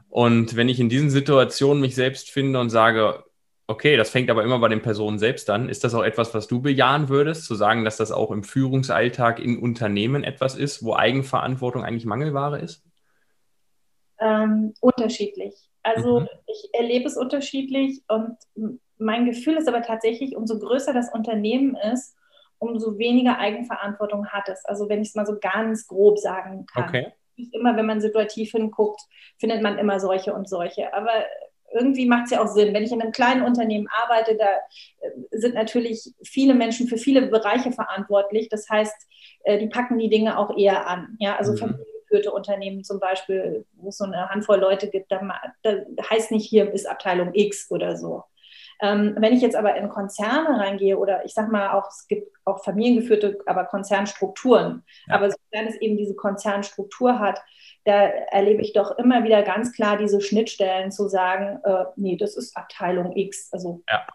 Und 0.08 0.56
wenn 0.56 0.70
ich 0.70 0.80
in 0.80 0.88
diesen 0.88 1.10
Situationen 1.10 1.82
mich 1.82 1.94
selbst 1.94 2.30
finde 2.30 2.58
und 2.58 2.70
sage, 2.70 3.24
okay, 3.68 3.96
das 3.96 4.10
fängt 4.10 4.30
aber 4.30 4.44
immer 4.44 4.58
bei 4.58 4.68
den 4.68 4.82
Personen 4.82 5.18
selbst 5.18 5.50
an, 5.50 5.68
ist 5.68 5.84
das 5.84 5.94
auch 5.94 6.04
etwas, 6.04 6.34
was 6.34 6.46
du 6.46 6.60
bejahen 6.62 7.08
würdest, 7.08 7.44
zu 7.44 7.54
sagen, 7.54 7.84
dass 7.84 7.96
das 7.96 8.12
auch 8.12 8.30
im 8.30 8.44
Führungsalltag 8.44 9.40
in 9.40 9.58
Unternehmen 9.58 10.24
etwas 10.24 10.56
ist, 10.56 10.84
wo 10.84 10.94
Eigenverantwortung 10.94 11.84
eigentlich 11.84 12.06
Mangelware 12.06 12.60
ist? 12.60 12.84
Ähm, 14.18 14.72
unterschiedlich. 14.80 15.54
Also 15.82 16.20
mhm. 16.20 16.28
ich 16.46 16.68
erlebe 16.72 17.06
es 17.06 17.16
unterschiedlich 17.16 18.02
und 18.08 18.36
mein 18.98 19.26
Gefühl 19.26 19.56
ist 19.56 19.68
aber 19.68 19.82
tatsächlich, 19.82 20.36
umso 20.36 20.58
größer 20.58 20.92
das 20.92 21.12
Unternehmen 21.12 21.76
ist, 21.92 22.16
umso 22.58 22.98
weniger 22.98 23.38
Eigenverantwortung 23.38 24.28
hat 24.28 24.48
es. 24.48 24.64
Also 24.64 24.88
wenn 24.88 25.02
ich 25.02 25.08
es 25.08 25.14
mal 25.14 25.26
so 25.26 25.36
ganz 25.38 25.86
grob 25.86 26.18
sagen 26.18 26.66
kann. 26.66 26.88
Okay. 26.88 27.12
Immer, 27.52 27.76
wenn 27.76 27.84
man 27.84 28.00
situativ 28.00 28.52
hinguckt, 28.52 29.02
findet 29.38 29.60
man 29.62 29.76
immer 29.76 30.00
solche 30.00 30.32
und 30.32 30.48
solche. 30.48 30.94
Aber 30.94 31.12
irgendwie 31.72 32.06
macht 32.06 32.26
es 32.26 32.30
ja 32.30 32.42
auch 32.42 32.48
Sinn. 32.48 32.74
Wenn 32.74 32.84
ich 32.84 32.92
in 32.92 33.02
einem 33.02 33.12
kleinen 33.12 33.42
Unternehmen 33.42 33.88
arbeite, 33.90 34.36
da 34.36 34.46
äh, 35.00 35.10
sind 35.30 35.54
natürlich 35.54 36.14
viele 36.22 36.54
Menschen 36.54 36.88
für 36.88 36.98
viele 36.98 37.22
Bereiche 37.26 37.72
verantwortlich. 37.72 38.48
Das 38.48 38.68
heißt, 38.68 38.94
äh, 39.44 39.58
die 39.58 39.68
packen 39.68 39.98
die 39.98 40.08
Dinge 40.08 40.38
auch 40.38 40.56
eher 40.56 40.86
an. 40.86 41.16
Ja, 41.18 41.36
also 41.36 41.52
mhm. 41.52 41.58
familiengeführte 41.58 42.32
Unternehmen 42.32 42.84
zum 42.84 43.00
Beispiel, 43.00 43.64
wo 43.74 43.88
es 43.88 43.98
so 43.98 44.04
eine 44.04 44.28
Handvoll 44.28 44.60
Leute 44.60 44.88
gibt, 44.88 45.10
da, 45.10 45.20
da 45.62 45.76
heißt 46.10 46.30
nicht 46.30 46.48
hier 46.48 46.72
ist 46.72 46.88
Abteilung 46.88 47.30
X 47.34 47.70
oder 47.70 47.96
so. 47.96 48.24
Ähm, 48.80 49.16
wenn 49.18 49.32
ich 49.32 49.40
jetzt 49.40 49.56
aber 49.56 49.74
in 49.76 49.88
Konzerne 49.88 50.60
reingehe 50.60 50.98
oder 50.98 51.24
ich 51.24 51.32
sage 51.32 51.50
mal 51.50 51.70
auch, 51.70 51.88
es 51.88 52.06
gibt 52.08 52.30
auch 52.44 52.62
familiengeführte, 52.62 53.38
aber 53.46 53.64
Konzernstrukturen, 53.64 54.82
ja. 55.06 55.14
aber 55.14 55.30
sofern 55.30 55.66
es 55.66 55.80
eben 55.80 55.96
diese 55.96 56.14
Konzernstruktur 56.14 57.18
hat, 57.18 57.40
da 57.84 57.92
erlebe 57.92 58.62
ich 58.62 58.72
doch 58.72 58.98
immer 58.98 59.24
wieder 59.24 59.42
ganz 59.42 59.72
klar 59.72 59.96
diese 59.96 60.20
Schnittstellen 60.20 60.90
zu 60.90 61.08
sagen, 61.08 61.60
äh, 61.64 61.84
nee, 61.96 62.16
das 62.16 62.36
ist 62.36 62.56
Abteilung 62.56 63.16
X, 63.16 63.48
also 63.52 63.82
ja. 63.88 64.06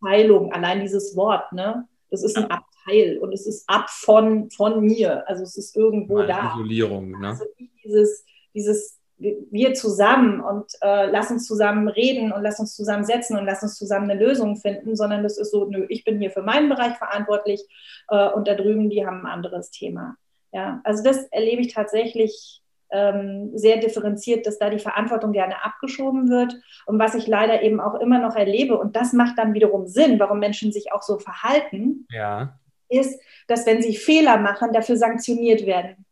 Abteilung, 0.00 0.52
allein 0.52 0.80
dieses 0.80 1.16
Wort, 1.16 1.52
ne? 1.52 1.86
Das 2.10 2.24
ist 2.24 2.36
ja. 2.36 2.44
ein 2.44 2.50
Abteil 2.50 3.18
und 3.18 3.32
es 3.32 3.46
ist 3.46 3.68
ab 3.68 3.88
von, 3.88 4.50
von 4.50 4.84
mir, 4.84 5.26
also 5.28 5.44
es 5.44 5.56
ist 5.56 5.76
irgendwo 5.76 6.16
Meine 6.16 6.28
da. 6.28 6.54
Isolierung, 6.54 7.20
ne? 7.20 7.28
Also 7.28 7.44
dieses, 7.84 8.24
dieses 8.52 8.99
wir 9.20 9.74
zusammen 9.74 10.40
und 10.40 10.72
äh, 10.80 11.06
lass 11.10 11.30
uns 11.30 11.46
zusammen 11.46 11.88
reden 11.88 12.32
und 12.32 12.42
lass 12.42 12.58
uns 12.58 12.74
zusammen 12.74 13.04
setzen 13.04 13.36
und 13.36 13.44
lass 13.44 13.62
uns 13.62 13.76
zusammen 13.76 14.10
eine 14.10 14.18
Lösung 14.18 14.56
finden, 14.56 14.96
sondern 14.96 15.22
das 15.22 15.36
ist 15.36 15.50
so, 15.50 15.66
nö, 15.66 15.86
ich 15.88 16.04
bin 16.04 16.18
hier 16.18 16.30
für 16.30 16.42
meinen 16.42 16.68
Bereich 16.68 16.96
verantwortlich 16.96 17.62
äh, 18.08 18.28
und 18.30 18.48
da 18.48 18.54
drüben, 18.54 18.88
die 18.88 19.06
haben 19.06 19.20
ein 19.20 19.32
anderes 19.32 19.70
Thema. 19.70 20.16
Ja, 20.52 20.80
also 20.84 21.02
das 21.04 21.26
erlebe 21.26 21.60
ich 21.60 21.72
tatsächlich 21.72 22.62
ähm, 22.90 23.50
sehr 23.54 23.76
differenziert, 23.76 24.46
dass 24.46 24.58
da 24.58 24.70
die 24.70 24.78
Verantwortung 24.78 25.32
gerne 25.32 25.64
abgeschoben 25.64 26.28
wird. 26.28 26.56
Und 26.86 26.98
was 26.98 27.14
ich 27.14 27.26
leider 27.26 27.62
eben 27.62 27.80
auch 27.80 28.00
immer 28.00 28.18
noch 28.18 28.34
erlebe, 28.34 28.78
und 28.78 28.96
das 28.96 29.12
macht 29.12 29.38
dann 29.38 29.54
wiederum 29.54 29.86
Sinn, 29.86 30.18
warum 30.18 30.38
Menschen 30.38 30.72
sich 30.72 30.92
auch 30.92 31.02
so 31.02 31.18
verhalten, 31.18 32.06
ja. 32.10 32.58
ist, 32.88 33.20
dass 33.46 33.66
wenn 33.66 33.82
sie 33.82 33.94
Fehler 33.94 34.38
machen, 34.38 34.72
dafür 34.72 34.96
sanktioniert 34.96 35.66
werden. 35.66 36.04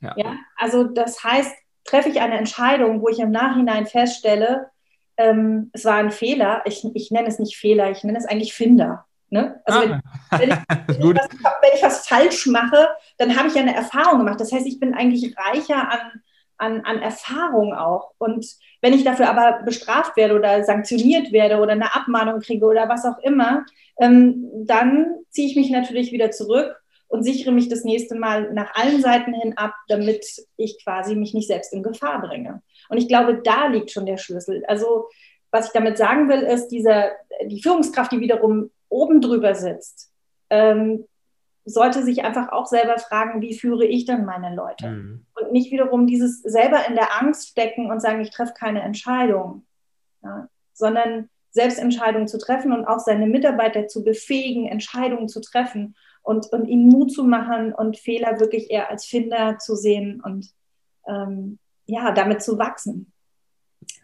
Ja. 0.00 0.14
ja. 0.16 0.36
Also 0.56 0.84
das 0.84 1.22
heißt, 1.22 1.54
treffe 1.84 2.08
ich 2.08 2.20
eine 2.20 2.38
Entscheidung, 2.38 3.02
wo 3.02 3.08
ich 3.08 3.18
im 3.18 3.30
Nachhinein 3.30 3.86
feststelle, 3.86 4.70
ähm, 5.16 5.70
es 5.72 5.84
war 5.84 5.96
ein 5.96 6.10
Fehler. 6.10 6.62
Ich, 6.64 6.84
ich 6.94 7.10
nenne 7.10 7.28
es 7.28 7.38
nicht 7.38 7.56
Fehler, 7.56 7.90
ich 7.90 8.02
nenne 8.04 8.18
es 8.18 8.26
eigentlich 8.26 8.54
Finder. 8.54 9.06
Ne? 9.30 9.60
Also 9.64 9.80
ah. 9.80 10.00
wenn, 10.38 10.50
ich, 10.50 10.56
wenn, 10.88 11.10
ich 11.10 11.16
was, 11.16 11.28
wenn, 11.62 11.70
ich, 11.74 11.82
was, 11.82 12.06
falsch 12.06 12.46
mache, 12.46 12.88
dann 13.18 13.36
habe 13.36 13.48
ich 13.48 13.54
ja 13.54 13.62
eine 13.62 13.74
Erfahrung 13.74 14.18
gemacht. 14.18 14.40
Das 14.40 14.52
heißt, 14.52 14.66
ich 14.66 14.80
bin 14.80 14.94
eigentlich 14.94 15.34
reicher 15.38 15.90
an, 15.90 16.22
an, 16.58 16.80
an 16.84 17.02
Erfahrung 17.02 17.74
auch. 17.74 18.12
Und 18.18 18.46
wenn 18.80 18.92
ich 18.92 19.04
dafür 19.04 19.28
aber 19.28 19.62
bestraft 19.64 20.16
werde 20.16 20.34
oder 20.34 20.64
sanktioniert 20.64 21.32
werde 21.32 21.58
oder 21.58 21.72
eine 21.72 21.94
Abmahnung 21.94 22.40
kriege 22.40 22.66
oder 22.66 22.88
was 22.88 23.04
auch 23.04 23.18
immer, 23.18 23.64
ähm, 24.00 24.48
dann 24.66 25.06
ziehe 25.30 25.48
ich 25.48 25.56
mich 25.56 25.70
natürlich 25.70 26.12
wieder 26.12 26.30
zurück 26.30 26.81
und 27.12 27.24
sichere 27.24 27.52
mich 27.52 27.68
das 27.68 27.84
nächste 27.84 28.14
Mal 28.14 28.54
nach 28.54 28.74
allen 28.74 29.02
Seiten 29.02 29.34
hin 29.34 29.58
ab, 29.58 29.74
damit 29.86 30.24
ich 30.56 30.82
quasi 30.82 31.14
mich 31.14 31.34
nicht 31.34 31.46
selbst 31.46 31.74
in 31.74 31.82
Gefahr 31.82 32.22
bringe. 32.22 32.62
Und 32.88 32.96
ich 32.96 33.06
glaube, 33.06 33.42
da 33.44 33.66
liegt 33.66 33.90
schon 33.90 34.06
der 34.06 34.16
Schlüssel. 34.16 34.64
Also 34.66 35.10
was 35.50 35.66
ich 35.66 35.72
damit 35.72 35.98
sagen 35.98 36.30
will, 36.30 36.40
ist, 36.40 36.68
diese, 36.68 37.12
die 37.44 37.62
Führungskraft, 37.62 38.12
die 38.12 38.20
wiederum 38.20 38.70
oben 38.88 39.20
drüber 39.20 39.54
sitzt, 39.54 40.10
ähm, 40.48 41.04
sollte 41.66 42.02
sich 42.02 42.24
einfach 42.24 42.50
auch 42.50 42.64
selber 42.64 42.96
fragen, 42.96 43.42
wie 43.42 43.58
führe 43.58 43.84
ich 43.84 44.06
denn 44.06 44.24
meine 44.24 44.56
Leute? 44.56 44.88
Mhm. 44.88 45.26
Und 45.38 45.52
nicht 45.52 45.70
wiederum 45.70 46.06
dieses 46.06 46.40
selber 46.40 46.88
in 46.88 46.94
der 46.94 47.20
Angst 47.20 47.48
stecken 47.48 47.90
und 47.90 48.00
sagen, 48.00 48.22
ich 48.22 48.30
treffe 48.30 48.54
keine 48.58 48.80
Entscheidung, 48.80 49.66
ja, 50.22 50.48
sondern 50.72 51.28
Selbstentscheidungen 51.50 52.26
zu 52.26 52.38
treffen 52.38 52.72
und 52.72 52.86
auch 52.86 53.00
seine 53.00 53.26
Mitarbeiter 53.26 53.86
zu 53.86 54.02
befähigen, 54.02 54.66
Entscheidungen 54.66 55.28
zu 55.28 55.42
treffen 55.42 55.94
und, 56.22 56.52
und 56.52 56.66
ihnen 56.66 56.88
Mut 56.88 57.12
zu 57.12 57.24
machen 57.24 57.72
und 57.72 57.98
Fehler 57.98 58.40
wirklich 58.40 58.70
eher 58.70 58.90
als 58.90 59.04
Finder 59.04 59.58
zu 59.58 59.74
sehen 59.74 60.22
und 60.24 60.50
ähm, 61.06 61.58
ja, 61.86 62.12
damit 62.12 62.42
zu 62.42 62.58
wachsen. 62.58 63.12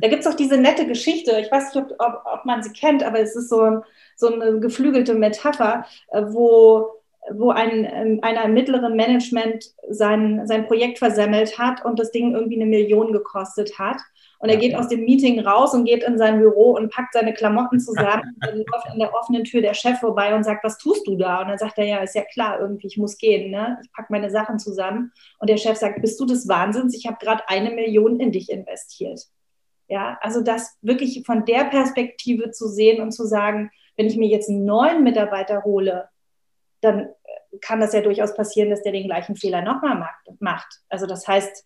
Da 0.00 0.08
gibt 0.08 0.20
es 0.20 0.26
auch 0.26 0.34
diese 0.34 0.58
nette 0.58 0.86
Geschichte, 0.86 1.38
ich 1.40 1.50
weiß 1.50 1.74
nicht, 1.74 1.86
ob, 1.98 1.98
ob, 1.98 2.44
man 2.44 2.62
sie 2.62 2.72
kennt, 2.72 3.02
aber 3.02 3.20
es 3.20 3.36
ist 3.36 3.48
so, 3.48 3.82
so 4.16 4.32
eine 4.32 4.60
geflügelte 4.60 5.14
Metapher, 5.14 5.86
äh, 6.08 6.22
wo 6.26 6.98
wo 7.30 7.50
ein, 7.50 7.84
ähm, 7.84 8.20
einer 8.22 8.44
im 8.44 8.54
mittleren 8.54 8.96
Management 8.96 9.74
sein, 9.88 10.46
sein 10.46 10.66
Projekt 10.66 10.98
versemmelt 10.98 11.58
hat 11.58 11.84
und 11.84 11.98
das 11.98 12.10
Ding 12.10 12.34
irgendwie 12.34 12.56
eine 12.56 12.66
Million 12.66 13.12
gekostet 13.12 13.78
hat. 13.78 13.98
Und 14.40 14.50
er 14.50 14.56
geht 14.56 14.74
aus 14.76 14.88
dem 14.88 15.04
Meeting 15.04 15.40
raus 15.40 15.74
und 15.74 15.84
geht 15.84 16.04
in 16.04 16.16
sein 16.16 16.38
Büro 16.38 16.72
und 16.72 16.92
packt 16.92 17.12
seine 17.12 17.34
Klamotten 17.34 17.80
zusammen 17.80 18.22
und 18.34 18.46
dann 18.46 18.58
läuft 18.58 18.86
an 18.88 18.98
der 18.98 19.12
offenen 19.14 19.44
Tür 19.44 19.62
der 19.62 19.74
Chef 19.74 19.98
vorbei 19.98 20.34
und 20.34 20.44
sagt, 20.44 20.62
was 20.64 20.78
tust 20.78 21.06
du 21.06 21.16
da? 21.16 21.42
Und 21.42 21.48
dann 21.48 21.58
sagt 21.58 21.78
er, 21.78 21.84
ja, 21.84 21.98
ist 21.98 22.14
ja 22.14 22.22
klar, 22.22 22.60
irgendwie, 22.60 22.86
ich 22.86 22.98
muss 22.98 23.18
gehen, 23.18 23.50
ne? 23.50 23.78
ich 23.82 23.92
packe 23.92 24.12
meine 24.12 24.30
Sachen 24.30 24.58
zusammen. 24.58 25.12
Und 25.40 25.50
der 25.50 25.56
Chef 25.56 25.76
sagt, 25.76 26.00
bist 26.00 26.20
du 26.20 26.24
des 26.24 26.46
Wahnsinns? 26.48 26.96
Ich 26.96 27.06
habe 27.06 27.18
gerade 27.20 27.48
eine 27.48 27.70
Million 27.70 28.20
in 28.20 28.30
dich 28.30 28.50
investiert. 28.50 29.20
Ja, 29.88 30.18
also 30.20 30.42
das 30.42 30.76
wirklich 30.82 31.22
von 31.24 31.44
der 31.44 31.64
Perspektive 31.64 32.50
zu 32.50 32.68
sehen 32.68 33.00
und 33.02 33.10
zu 33.12 33.24
sagen, 33.24 33.70
wenn 33.96 34.06
ich 34.06 34.16
mir 34.16 34.28
jetzt 34.28 34.48
einen 34.48 34.64
neuen 34.64 35.02
Mitarbeiter 35.02 35.64
hole, 35.64 36.08
dann 36.82 37.08
kann 37.60 37.80
das 37.80 37.92
ja 37.92 38.02
durchaus 38.02 38.34
passieren, 38.34 38.70
dass 38.70 38.82
der 38.82 38.92
den 38.92 39.06
gleichen 39.06 39.34
Fehler 39.34 39.62
nochmal 39.62 40.06
macht. 40.38 40.80
Also 40.88 41.06
das 41.06 41.26
heißt, 41.26 41.64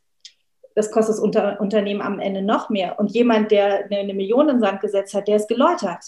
das 0.75 0.91
kostet 0.91 1.15
das 1.15 1.21
Unter 1.21 1.61
Unternehmen 1.61 2.03
am 2.03 2.19
Ende 2.19 2.43
noch 2.43 2.71
mehr. 2.71 2.99
Und 2.99 3.11
jemand, 3.11 3.51
der 3.51 3.87
eine 3.91 4.15
Million 4.15 4.49
in 4.49 4.57
den 4.57 4.61
Sand 4.61 4.81
gesetzt 4.81 5.15
hat, 5.15 5.29
der 5.29 5.37
ist 5.37 5.49
geläutert. 5.49 6.05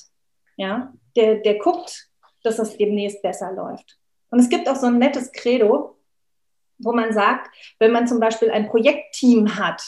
Ja? 0.56 0.92
Der, 1.16 1.36
der 1.36 1.58
guckt, 1.58 2.08
dass 2.42 2.56
das 2.56 2.76
demnächst 2.76 3.22
besser 3.22 3.52
läuft. 3.52 3.98
Und 4.30 4.40
es 4.40 4.48
gibt 4.48 4.68
auch 4.68 4.76
so 4.76 4.86
ein 4.86 4.98
nettes 4.98 5.32
Credo, 5.32 5.96
wo 6.78 6.92
man 6.92 7.12
sagt, 7.12 7.50
wenn 7.78 7.92
man 7.92 8.06
zum 8.06 8.20
Beispiel 8.20 8.50
ein 8.50 8.68
Projektteam 8.68 9.56
hat, 9.56 9.82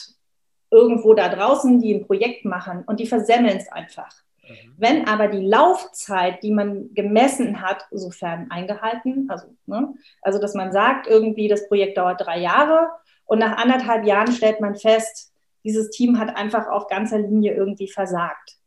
irgendwo 0.71 1.13
da 1.13 1.29
draußen, 1.29 1.79
die 1.79 1.93
ein 1.93 2.05
Projekt 2.05 2.45
machen 2.45 2.83
und 2.87 2.99
die 2.99 3.07
versemmeln 3.07 3.57
es 3.57 3.71
einfach. 3.71 4.13
Mhm. 4.47 4.73
Wenn 4.77 5.07
aber 5.07 5.27
die 5.27 5.45
Laufzeit, 5.45 6.43
die 6.43 6.51
man 6.51 6.93
gemessen 6.93 7.61
hat, 7.61 7.85
sofern 7.91 8.49
eingehalten, 8.49 9.29
also, 9.29 9.47
ne, 9.65 9.93
also 10.21 10.39
dass 10.39 10.53
man 10.53 10.71
sagt, 10.71 11.07
irgendwie 11.07 11.47
das 11.47 11.67
Projekt 11.67 11.97
dauert 11.97 12.21
drei 12.21 12.39
Jahre 12.39 12.89
und 13.27 13.39
nach 13.39 13.57
anderthalb 13.57 14.05
Jahren 14.05 14.31
stellt 14.31 14.59
man 14.59 14.75
fest, 14.75 15.31
dieses 15.63 15.89
Team 15.89 16.17
hat 16.17 16.35
einfach 16.35 16.67
auf 16.67 16.87
ganzer 16.87 17.19
Linie 17.19 17.53
irgendwie 17.53 17.89
versagt. 17.89 18.57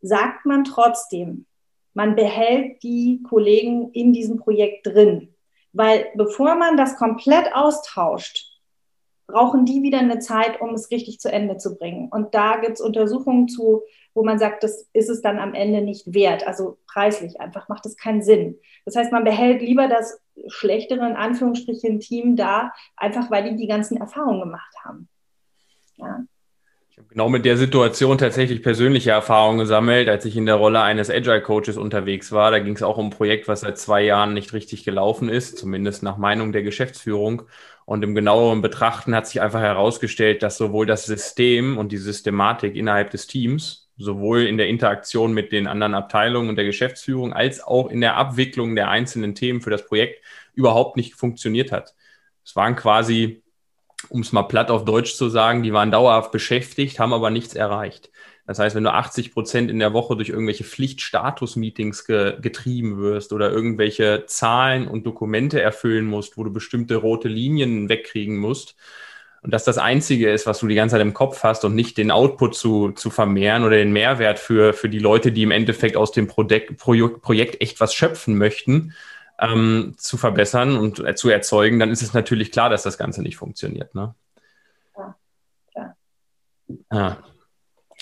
Sagt 0.00 0.46
man 0.46 0.64
trotzdem, 0.64 1.46
man 1.92 2.14
behält 2.14 2.82
die 2.82 3.22
Kollegen 3.28 3.90
in 3.92 4.12
diesem 4.12 4.38
Projekt 4.38 4.86
drin. 4.86 5.34
Weil 5.72 6.06
bevor 6.14 6.54
man 6.54 6.76
das 6.76 6.96
komplett 6.96 7.54
austauscht, 7.54 8.56
brauchen 9.26 9.64
die 9.64 9.82
wieder 9.82 9.98
eine 9.98 10.20
Zeit, 10.20 10.60
um 10.60 10.72
es 10.74 10.90
richtig 10.90 11.18
zu 11.20 11.30
Ende 11.30 11.56
zu 11.56 11.76
bringen. 11.76 12.08
Und 12.10 12.34
da 12.34 12.58
gibt 12.58 12.74
es 12.74 12.80
Untersuchungen 12.80 13.48
zu, 13.48 13.82
wo 14.14 14.22
man 14.22 14.38
sagt, 14.38 14.62
das 14.62 14.88
ist 14.92 15.10
es 15.10 15.20
dann 15.20 15.38
am 15.38 15.52
Ende 15.52 15.82
nicht 15.82 16.14
wert. 16.14 16.46
Also 16.46 16.78
preislich 16.86 17.40
einfach 17.40 17.68
macht 17.68 17.84
es 17.86 17.96
keinen 17.96 18.22
Sinn. 18.22 18.58
Das 18.84 18.94
heißt, 18.94 19.10
man 19.10 19.24
behält 19.24 19.60
lieber 19.60 19.88
das 19.88 20.20
schlechtere, 20.48 21.06
in 21.08 21.16
Anführungsstrichen, 21.16 22.00
Team 22.00 22.36
da, 22.36 22.72
einfach 22.96 23.30
weil 23.30 23.50
die 23.50 23.56
die 23.56 23.66
ganzen 23.66 23.96
Erfahrungen 23.96 24.40
gemacht 24.40 24.74
haben. 24.84 25.08
Ja. 25.96 26.24
Ich 26.96 26.98
habe 26.98 27.08
genau 27.10 27.28
mit 27.28 27.44
der 27.44 27.58
Situation 27.58 28.16
tatsächlich 28.16 28.62
persönliche 28.62 29.10
Erfahrungen 29.10 29.58
gesammelt, 29.58 30.08
als 30.08 30.24
ich 30.24 30.34
in 30.34 30.46
der 30.46 30.54
Rolle 30.54 30.80
eines 30.80 31.10
Agile 31.10 31.42
Coaches 31.42 31.76
unterwegs 31.76 32.32
war. 32.32 32.50
Da 32.50 32.58
ging 32.58 32.74
es 32.74 32.82
auch 32.82 32.96
um 32.96 33.08
ein 33.08 33.10
Projekt, 33.10 33.48
was 33.48 33.60
seit 33.60 33.76
zwei 33.76 34.02
Jahren 34.02 34.32
nicht 34.32 34.54
richtig 34.54 34.82
gelaufen 34.82 35.28
ist, 35.28 35.58
zumindest 35.58 36.02
nach 36.02 36.16
Meinung 36.16 36.52
der 36.52 36.62
Geschäftsführung. 36.62 37.42
Und 37.84 38.02
im 38.02 38.14
genaueren 38.14 38.62
Betrachten 38.62 39.14
hat 39.14 39.26
sich 39.26 39.42
einfach 39.42 39.60
herausgestellt, 39.60 40.42
dass 40.42 40.56
sowohl 40.56 40.86
das 40.86 41.04
System 41.04 41.76
und 41.76 41.92
die 41.92 41.98
Systematik 41.98 42.74
innerhalb 42.74 43.10
des 43.10 43.26
Teams, 43.26 43.85
sowohl 43.96 44.42
in 44.42 44.58
der 44.58 44.68
Interaktion 44.68 45.32
mit 45.32 45.52
den 45.52 45.66
anderen 45.66 45.94
Abteilungen 45.94 46.48
und 46.48 46.56
der 46.56 46.64
Geschäftsführung, 46.64 47.32
als 47.32 47.62
auch 47.62 47.88
in 47.88 48.00
der 48.00 48.16
Abwicklung 48.16 48.76
der 48.76 48.88
einzelnen 48.88 49.34
Themen 49.34 49.60
für 49.60 49.70
das 49.70 49.86
Projekt 49.86 50.22
überhaupt 50.54 50.96
nicht 50.96 51.14
funktioniert 51.14 51.72
hat. 51.72 51.94
Es 52.44 52.54
waren 52.56 52.76
quasi, 52.76 53.42
um 54.08 54.20
es 54.20 54.32
mal 54.32 54.42
platt 54.44 54.70
auf 54.70 54.84
Deutsch 54.84 55.14
zu 55.14 55.28
sagen, 55.28 55.62
die 55.62 55.72
waren 55.72 55.90
dauerhaft 55.90 56.30
beschäftigt, 56.30 57.00
haben 57.00 57.12
aber 57.12 57.30
nichts 57.30 57.54
erreicht. 57.54 58.10
Das 58.46 58.60
heißt, 58.60 58.76
wenn 58.76 58.84
du 58.84 58.92
80 58.92 59.32
Prozent 59.32 59.70
in 59.70 59.80
der 59.80 59.92
Woche 59.92 60.14
durch 60.14 60.28
irgendwelche 60.28 60.62
Pflichtstatus-Meetings 60.62 62.04
ge 62.04 62.40
getrieben 62.40 62.98
wirst 62.98 63.32
oder 63.32 63.50
irgendwelche 63.50 64.24
Zahlen 64.26 64.86
und 64.86 65.04
Dokumente 65.04 65.60
erfüllen 65.60 66.04
musst, 66.04 66.38
wo 66.38 66.44
du 66.44 66.52
bestimmte 66.52 66.96
rote 66.96 67.28
Linien 67.28 67.88
wegkriegen 67.88 68.36
musst, 68.36 68.76
und 69.46 69.52
dass 69.52 69.62
das 69.62 69.78
Einzige 69.78 70.28
ist, 70.32 70.44
was 70.44 70.58
du 70.58 70.66
die 70.66 70.74
ganze 70.74 70.94
Zeit 70.94 71.02
im 71.02 71.14
Kopf 71.14 71.44
hast 71.44 71.64
und 71.64 71.76
nicht 71.76 71.98
den 71.98 72.10
Output 72.10 72.56
zu, 72.56 72.90
zu 72.90 73.10
vermehren 73.10 73.62
oder 73.62 73.76
den 73.76 73.92
Mehrwert 73.92 74.40
für, 74.40 74.72
für 74.72 74.88
die 74.88 74.98
Leute, 74.98 75.30
die 75.30 75.44
im 75.44 75.52
Endeffekt 75.52 75.96
aus 75.96 76.10
dem 76.10 76.26
Projekt, 76.26 76.78
Projekt 76.78 77.60
echt 77.60 77.78
was 77.78 77.94
schöpfen 77.94 78.36
möchten, 78.36 78.92
ähm, 79.38 79.94
zu 79.98 80.16
verbessern 80.16 80.76
und 80.76 80.98
äh, 80.98 81.14
zu 81.14 81.28
erzeugen, 81.28 81.78
dann 81.78 81.90
ist 81.90 82.02
es 82.02 82.12
natürlich 82.12 82.50
klar, 82.50 82.70
dass 82.70 82.82
das 82.82 82.98
Ganze 82.98 83.22
nicht 83.22 83.36
funktioniert. 83.36 83.94
Ne? 83.94 84.16
Ja, 84.96 85.14
klar. 85.70 85.96
Ja. 86.90 87.18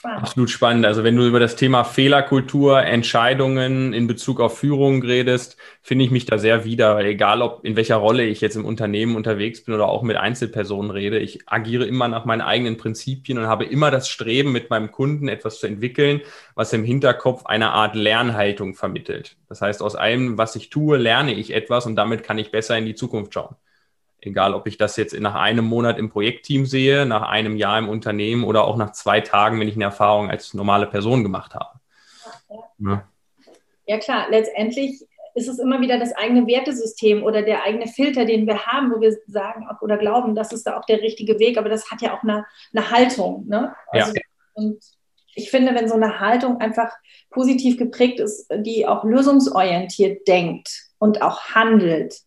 Absolut 0.04 0.50
spannend. 0.50 0.84
Also 0.84 1.02
wenn 1.02 1.16
du 1.16 1.26
über 1.26 1.40
das 1.40 1.56
Thema 1.56 1.82
Fehlerkultur, 1.82 2.82
Entscheidungen 2.82 3.94
in 3.94 4.06
Bezug 4.06 4.38
auf 4.38 4.58
Führung 4.58 5.02
redest, 5.02 5.56
finde 5.80 6.04
ich 6.04 6.11
mich 6.11 6.26
da 6.26 6.37
sehr 6.37 6.64
wieder. 6.66 6.99
Egal, 7.02 7.40
ob 7.40 7.64
in 7.64 7.75
welcher 7.75 7.96
Rolle 7.96 8.25
ich 8.25 8.42
jetzt 8.42 8.54
im 8.56 8.66
Unternehmen 8.66 9.16
unterwegs 9.16 9.64
bin 9.64 9.75
oder 9.75 9.88
auch 9.88 10.02
mit 10.02 10.18
Einzelpersonen 10.18 10.90
rede, 10.90 11.18
ich 11.18 11.49
agiere 11.49 11.87
immer 11.87 12.08
nach 12.08 12.26
meinen 12.26 12.42
eigenen 12.42 12.76
Prinzipien 12.76 13.38
und 13.38 13.46
habe 13.46 13.64
immer 13.64 13.90
das 13.90 14.08
Streben, 14.11 14.52
mit 14.52 14.68
meinem 14.68 14.92
Kunden 14.92 15.28
etwas 15.28 15.58
zu 15.58 15.66
entwickeln, 15.66 16.20
was 16.54 16.75
im 16.75 16.84
Hinterkopf 16.84 17.46
eine 17.46 17.70
Art 17.70 17.94
Lernhaltung 17.94 18.75
vermittelt. 18.75 19.37
Das 19.49 19.62
heißt, 19.62 19.82
aus 19.82 19.96
allem, 19.96 20.37
was 20.37 20.54
ich 20.54 20.68
tue, 20.68 20.99
lerne 20.99 21.32
ich 21.32 21.54
etwas 21.54 21.87
und 21.87 21.96
damit 21.96 22.23
kann 22.25 22.37
ich 22.37 22.50
besser 22.50 22.76
in 22.76 22.84
die 22.84 22.94
Zukunft 22.94 23.32
schauen. 23.32 23.56
Egal, 24.26 24.54
ob 24.54 24.66
ich 24.66 24.78
das 24.78 24.97
jetzt 24.97 25.19
nach 25.19 25.35
einem 25.35 25.64
Monat 25.64 25.99
im 25.99 26.11
Projektteam 26.11 26.66
sehe, 26.66 27.04
nach 27.07 27.28
einem 27.28 27.57
Jahr 27.57 27.78
im 27.78 27.88
Unternehmen 27.88 28.45
oder 28.45 28.64
auch 28.64 28.76
nach 28.76 28.93
zwei 28.93 29.21
Tagen, 29.21 29.61
wenn 29.61 29.69
ich 29.69 29.75
eine 29.75 29.85
Erfahrung 29.85 30.31
als 30.31 30.54
normale 30.54 30.87
Person 30.87 31.23
gemacht 31.23 31.54
habe. 31.54 31.78
Ja, 32.78 33.09
ja 33.87 33.99
klar, 33.99 34.26
letztendlich 34.31 35.07
ist 35.35 35.49
es 35.49 35.59
immer 35.59 35.81
wieder 35.81 35.99
das 35.99 36.12
eigene 36.12 36.47
Wertesystem 36.47 37.23
oder 37.23 37.43
der 37.43 37.64
eigene 37.64 37.88
Filter, 37.88 38.25
den 38.25 38.47
wir 38.47 38.66
haben, 38.66 38.93
wo 38.93 39.00
wir 39.00 39.16
sagen 39.26 39.66
oder 39.81 39.99
glauben, 39.99 40.35
das 40.35 40.52
ist 40.52 40.64
da 40.66 40.78
auch 40.78 40.85
der 40.85 41.02
richtige 41.02 41.38
Weg, 41.38 41.59
aber 41.59 41.69
das 41.69 41.90
hat 41.90 42.00
ja 42.02 42.16
auch 42.16 42.23
eine, 42.23 42.47
eine 42.73 42.90
Haltung. 42.90 43.45
Ne? 43.49 43.75
Also, 43.88 44.14
ja. 44.14 44.21
Und 44.54 44.78
ich 45.35 45.50
finde, 45.50 45.75
wenn 45.75 45.88
so 45.88 45.95
eine 45.95 46.21
Haltung 46.21 46.61
einfach 46.61 46.93
positiv 47.31 47.76
geprägt 47.76 48.21
ist, 48.21 48.47
die 48.54 48.87
auch 48.87 49.02
lösungsorientiert 49.04 50.26
denkt 50.28 50.71
und 50.99 51.23
auch 51.23 51.40
handelt, 51.54 52.21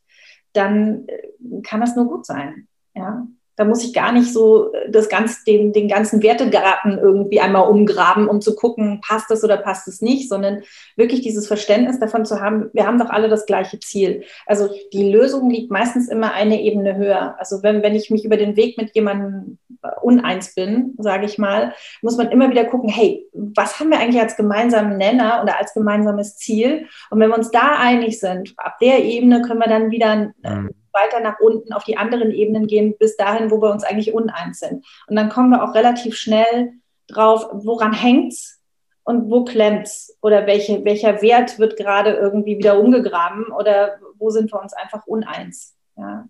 dann 0.57 1.07
äh, 1.07 1.61
kann 1.61 1.81
das 1.81 1.95
nur 1.95 2.07
gut 2.07 2.25
sein. 2.25 2.67
Ja. 2.93 3.27
Da 3.57 3.65
muss 3.65 3.83
ich 3.83 3.93
gar 3.93 4.11
nicht 4.11 4.31
so 4.31 4.71
äh, 4.71 4.89
das 4.89 5.09
ganz, 5.09 5.43
den, 5.43 5.73
den 5.73 5.89
ganzen 5.89 6.23
Wertegarten 6.23 6.97
irgendwie 6.97 7.41
einmal 7.41 7.67
umgraben, 7.67 8.29
um 8.29 8.39
zu 8.39 8.55
gucken, 8.55 9.01
passt 9.01 9.29
das 9.29 9.43
oder 9.43 9.57
passt 9.57 9.87
es 9.87 10.01
nicht, 10.01 10.29
sondern 10.29 10.61
wirklich 10.95 11.21
dieses 11.21 11.47
Verständnis 11.47 11.99
davon 11.99 12.23
zu 12.23 12.39
haben, 12.39 12.69
wir 12.73 12.85
haben 12.85 12.99
doch 12.99 13.09
alle 13.09 13.27
das 13.27 13.45
gleiche 13.45 13.79
Ziel. 13.79 14.23
Also 14.45 14.69
die 14.93 15.11
Lösung 15.11 15.49
liegt 15.49 15.71
meistens 15.71 16.07
immer 16.07 16.33
eine 16.33 16.61
Ebene 16.61 16.95
höher. 16.95 17.35
Also 17.39 17.63
wenn, 17.63 17.81
wenn 17.83 17.95
ich 17.95 18.11
mich 18.11 18.23
über 18.23 18.37
den 18.37 18.55
Weg 18.55 18.77
mit 18.77 18.95
jemandem 18.95 19.57
äh, 19.81 19.89
uneins 20.01 20.53
bin, 20.53 20.93
sage 20.99 21.25
ich 21.25 21.39
mal, 21.39 21.73
muss 22.03 22.15
man 22.15 22.29
immer 22.29 22.51
wieder 22.51 22.65
gucken, 22.65 22.89
hey, 22.89 23.25
was 23.33 23.79
haben 23.79 23.89
wir 23.89 23.99
eigentlich 23.99 24.21
als 24.21 24.37
gemeinsamen 24.37 24.97
Nenner 24.97 25.41
oder 25.41 25.57
als 25.57 25.73
gemeinsames 25.73 26.37
Ziel? 26.37 26.85
Und 27.09 27.19
wenn 27.19 27.29
wir 27.29 27.37
uns 27.37 27.49
da 27.49 27.77
einig 27.79 28.19
sind, 28.19 28.53
ab 28.57 28.77
der 28.79 29.03
Ebene 29.03 29.41
können 29.41 29.59
wir 29.59 29.67
dann 29.67 29.89
wieder 29.89 30.31
mhm 30.43 30.69
weiter 30.98 31.20
nach 31.22 31.39
unten 31.39 31.74
auf 31.74 31.84
die 31.84 31.98
anderen 31.98 32.32
Ebenen 32.32 32.68
gehen, 32.68 32.96
bis 32.98 33.16
dahin, 33.16 33.51
wo 33.51 33.62
wir 33.62 33.72
uns 33.72 33.84
eigentlich 33.84 34.13
uneins 34.13 34.60
sind. 34.60 34.86
Und 35.08 35.16
dann 35.16 35.30
kommen 35.30 35.50
wir 35.50 35.63
auch 35.63 35.75
relativ 35.75 36.16
schnell 36.16 36.74
drauf, 37.08 37.48
woran 37.54 37.94
hängt's 37.94 38.62
und 39.04 39.30
wo 39.32 39.46
klemmt's 39.46 40.18
oder 40.22 40.46
welche, 40.48 40.84
welcher 40.84 41.22
Wert 41.22 41.60
wird 41.60 41.77
gerade 41.77 42.12
irgendwie 42.12 42.58
wieder 42.58 42.80
umgegraben 42.80 43.51
oder 43.51 44.00
wo 44.18 44.30
sind 44.30 44.51
wir 44.51 44.62
uns 44.62 44.74
einfach 44.74 45.06
uneins. 45.06 45.77
Ja, 45.96 46.27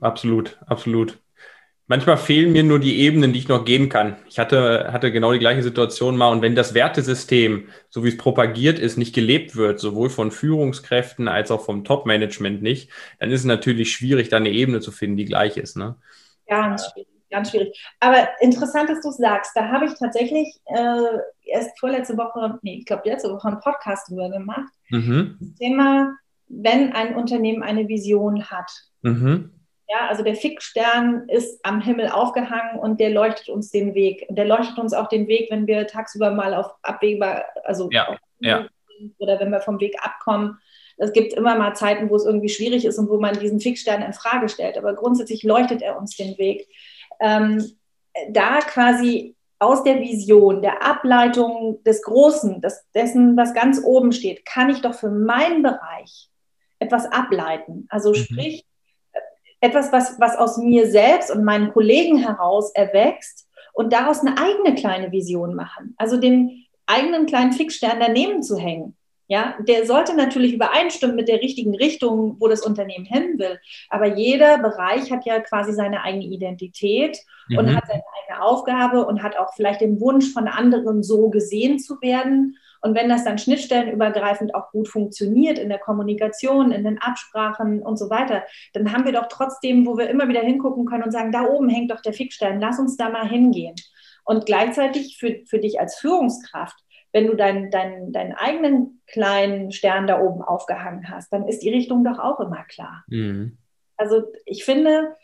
absolut, 0.00 0.58
absolut. 0.66 1.18
Manchmal 1.90 2.18
fehlen 2.18 2.52
mir 2.52 2.62
nur 2.62 2.78
die 2.78 3.00
Ebenen, 3.00 3.32
die 3.32 3.40
ich 3.40 3.48
noch 3.48 3.64
gehen 3.64 3.88
kann. 3.88 4.14
Ich 4.28 4.38
hatte, 4.38 4.92
hatte 4.92 5.10
genau 5.10 5.32
die 5.32 5.40
gleiche 5.40 5.64
Situation 5.64 6.16
mal. 6.16 6.30
Und 6.30 6.40
wenn 6.40 6.54
das 6.54 6.72
Wertesystem, 6.72 7.66
so 7.88 8.04
wie 8.04 8.10
es 8.10 8.16
propagiert 8.16 8.78
ist, 8.78 8.96
nicht 8.96 9.12
gelebt 9.12 9.56
wird, 9.56 9.80
sowohl 9.80 10.08
von 10.08 10.30
Führungskräften 10.30 11.26
als 11.26 11.50
auch 11.50 11.64
vom 11.64 11.82
Top-Management 11.82 12.62
nicht, 12.62 12.90
dann 13.18 13.32
ist 13.32 13.40
es 13.40 13.44
natürlich 13.44 13.90
schwierig, 13.90 14.28
da 14.28 14.36
eine 14.36 14.50
Ebene 14.50 14.78
zu 14.78 14.92
finden, 14.92 15.16
die 15.16 15.24
gleich 15.24 15.56
ist. 15.56 15.76
Ne? 15.76 15.96
Ganz 16.46 16.86
schwierig, 16.92 17.08
ganz 17.28 17.50
schwierig. 17.50 17.84
Aber 17.98 18.28
interessant, 18.38 18.88
dass 18.88 19.00
du 19.00 19.08
es 19.08 19.16
sagst. 19.16 19.50
Da 19.56 19.66
habe 19.70 19.86
ich 19.86 19.94
tatsächlich 19.94 20.60
äh, 20.66 21.18
erst 21.42 21.76
vorletzte 21.80 22.16
Woche, 22.16 22.60
nee, 22.62 22.76
ich 22.78 22.86
glaube 22.86 23.08
letzte 23.08 23.32
Woche 23.32 23.48
einen 23.48 23.58
Podcast 23.58 24.08
drüber 24.08 24.30
gemacht. 24.30 24.72
Mhm. 24.90 25.38
Das 25.40 25.54
Thema, 25.56 26.12
wenn 26.46 26.92
ein 26.92 27.16
Unternehmen 27.16 27.64
eine 27.64 27.88
Vision 27.88 28.48
hat. 28.48 28.70
Mhm 29.02 29.50
ja, 29.90 30.06
also 30.08 30.22
der 30.22 30.36
Fixstern 30.36 31.28
ist 31.28 31.64
am 31.64 31.80
Himmel 31.80 32.08
aufgehangen 32.08 32.78
und 32.78 33.00
der 33.00 33.10
leuchtet 33.10 33.48
uns 33.48 33.70
den 33.70 33.94
Weg. 33.94 34.24
Und 34.28 34.36
der 34.36 34.44
leuchtet 34.44 34.78
uns 34.78 34.92
auch 34.92 35.08
den 35.08 35.26
Weg, 35.26 35.50
wenn 35.50 35.66
wir 35.66 35.86
tagsüber 35.88 36.30
mal 36.30 36.54
auf 36.54 36.72
Abwege, 36.82 37.42
also 37.64 37.88
ja, 37.90 38.16
ja. 38.38 38.68
oder 39.18 39.40
wenn 39.40 39.50
wir 39.50 39.60
vom 39.60 39.80
Weg 39.80 39.96
abkommen. 40.00 40.58
Es 40.96 41.12
gibt 41.12 41.32
immer 41.32 41.56
mal 41.56 41.74
Zeiten, 41.74 42.08
wo 42.08 42.14
es 42.14 42.24
irgendwie 42.24 42.50
schwierig 42.50 42.84
ist 42.84 42.98
und 42.98 43.08
wo 43.08 43.18
man 43.18 43.38
diesen 43.38 43.58
Fixstern 43.58 44.02
in 44.02 44.12
Frage 44.12 44.48
stellt. 44.48 44.78
Aber 44.78 44.94
grundsätzlich 44.94 45.42
leuchtet 45.42 45.82
er 45.82 45.98
uns 45.98 46.16
den 46.16 46.38
Weg. 46.38 46.68
Ähm, 47.18 47.64
da 48.28 48.60
quasi 48.60 49.34
aus 49.58 49.82
der 49.82 49.98
Vision, 49.98 50.62
der 50.62 50.86
Ableitung 50.86 51.82
des 51.84 52.02
Großen, 52.02 52.60
des, 52.60 52.86
dessen, 52.94 53.36
was 53.36 53.54
ganz 53.54 53.82
oben 53.82 54.12
steht, 54.12 54.46
kann 54.46 54.70
ich 54.70 54.82
doch 54.82 54.94
für 54.94 55.10
meinen 55.10 55.62
Bereich 55.62 56.30
etwas 56.78 57.06
ableiten. 57.06 57.86
Also 57.88 58.10
mhm. 58.10 58.14
sprich, 58.14 58.64
etwas, 59.60 59.92
was, 59.92 60.18
was 60.18 60.36
aus 60.36 60.56
mir 60.58 60.90
selbst 60.90 61.30
und 61.30 61.44
meinen 61.44 61.72
Kollegen 61.72 62.18
heraus 62.18 62.72
erwächst 62.74 63.48
und 63.72 63.92
daraus 63.92 64.20
eine 64.20 64.36
eigene 64.38 64.74
kleine 64.74 65.12
Vision 65.12 65.54
machen. 65.54 65.94
Also 65.98 66.16
den 66.16 66.66
eigenen 66.86 67.26
kleinen 67.26 67.52
Fixstern 67.52 67.98
daneben 68.00 68.42
zu 68.42 68.56
hängen. 68.56 68.96
Ja, 69.28 69.54
der 69.60 69.86
sollte 69.86 70.16
natürlich 70.16 70.54
übereinstimmen 70.54 71.14
mit 71.14 71.28
der 71.28 71.40
richtigen 71.40 71.76
Richtung, 71.76 72.34
wo 72.40 72.48
das 72.48 72.66
Unternehmen 72.66 73.04
hin 73.04 73.38
will. 73.38 73.60
Aber 73.88 74.16
jeder 74.16 74.58
Bereich 74.58 75.12
hat 75.12 75.24
ja 75.24 75.38
quasi 75.38 75.72
seine 75.72 76.02
eigene 76.02 76.24
Identität 76.24 77.16
mhm. 77.48 77.58
und 77.58 77.76
hat 77.76 77.84
seine 77.86 78.02
eigene 78.18 78.42
Aufgabe 78.42 79.06
und 79.06 79.22
hat 79.22 79.38
auch 79.38 79.54
vielleicht 79.54 79.82
den 79.82 80.00
Wunsch 80.00 80.32
von 80.32 80.48
anderen 80.48 81.04
so 81.04 81.30
gesehen 81.30 81.78
zu 81.78 82.00
werden. 82.02 82.56
Und 82.82 82.94
wenn 82.94 83.08
das 83.08 83.24
dann 83.24 83.38
schnittstellenübergreifend 83.38 84.54
auch 84.54 84.70
gut 84.70 84.88
funktioniert 84.88 85.58
in 85.58 85.68
der 85.68 85.78
Kommunikation, 85.78 86.72
in 86.72 86.84
den 86.84 86.98
Absprachen 86.98 87.82
und 87.82 87.98
so 87.98 88.10
weiter, 88.10 88.44
dann 88.72 88.92
haben 88.92 89.04
wir 89.04 89.12
doch 89.12 89.26
trotzdem, 89.28 89.86
wo 89.86 89.98
wir 89.98 90.08
immer 90.08 90.28
wieder 90.28 90.40
hingucken 90.40 90.86
können 90.86 91.04
und 91.04 91.12
sagen, 91.12 91.32
da 91.32 91.44
oben 91.44 91.68
hängt 91.68 91.90
doch 91.90 92.00
der 92.00 92.12
Fixstern, 92.12 92.60
lass 92.60 92.78
uns 92.78 92.96
da 92.96 93.10
mal 93.10 93.28
hingehen. 93.28 93.74
Und 94.24 94.46
gleichzeitig 94.46 95.18
für, 95.18 95.40
für 95.46 95.58
dich 95.58 95.80
als 95.80 95.96
Führungskraft, 95.96 96.76
wenn 97.12 97.26
du 97.26 97.34
deinen, 97.34 97.70
deinen, 97.70 98.12
deinen 98.12 98.34
eigenen 98.34 99.02
kleinen 99.06 99.72
Stern 99.72 100.06
da 100.06 100.20
oben 100.20 100.42
aufgehangen 100.42 101.10
hast, 101.10 101.32
dann 101.32 101.48
ist 101.48 101.62
die 101.62 101.70
Richtung 101.70 102.04
doch 102.04 102.18
auch 102.18 102.40
immer 102.40 102.64
klar. 102.64 103.04
Mhm. 103.08 103.58
Also 103.96 104.22
ich 104.46 104.64
finde, 104.64 105.16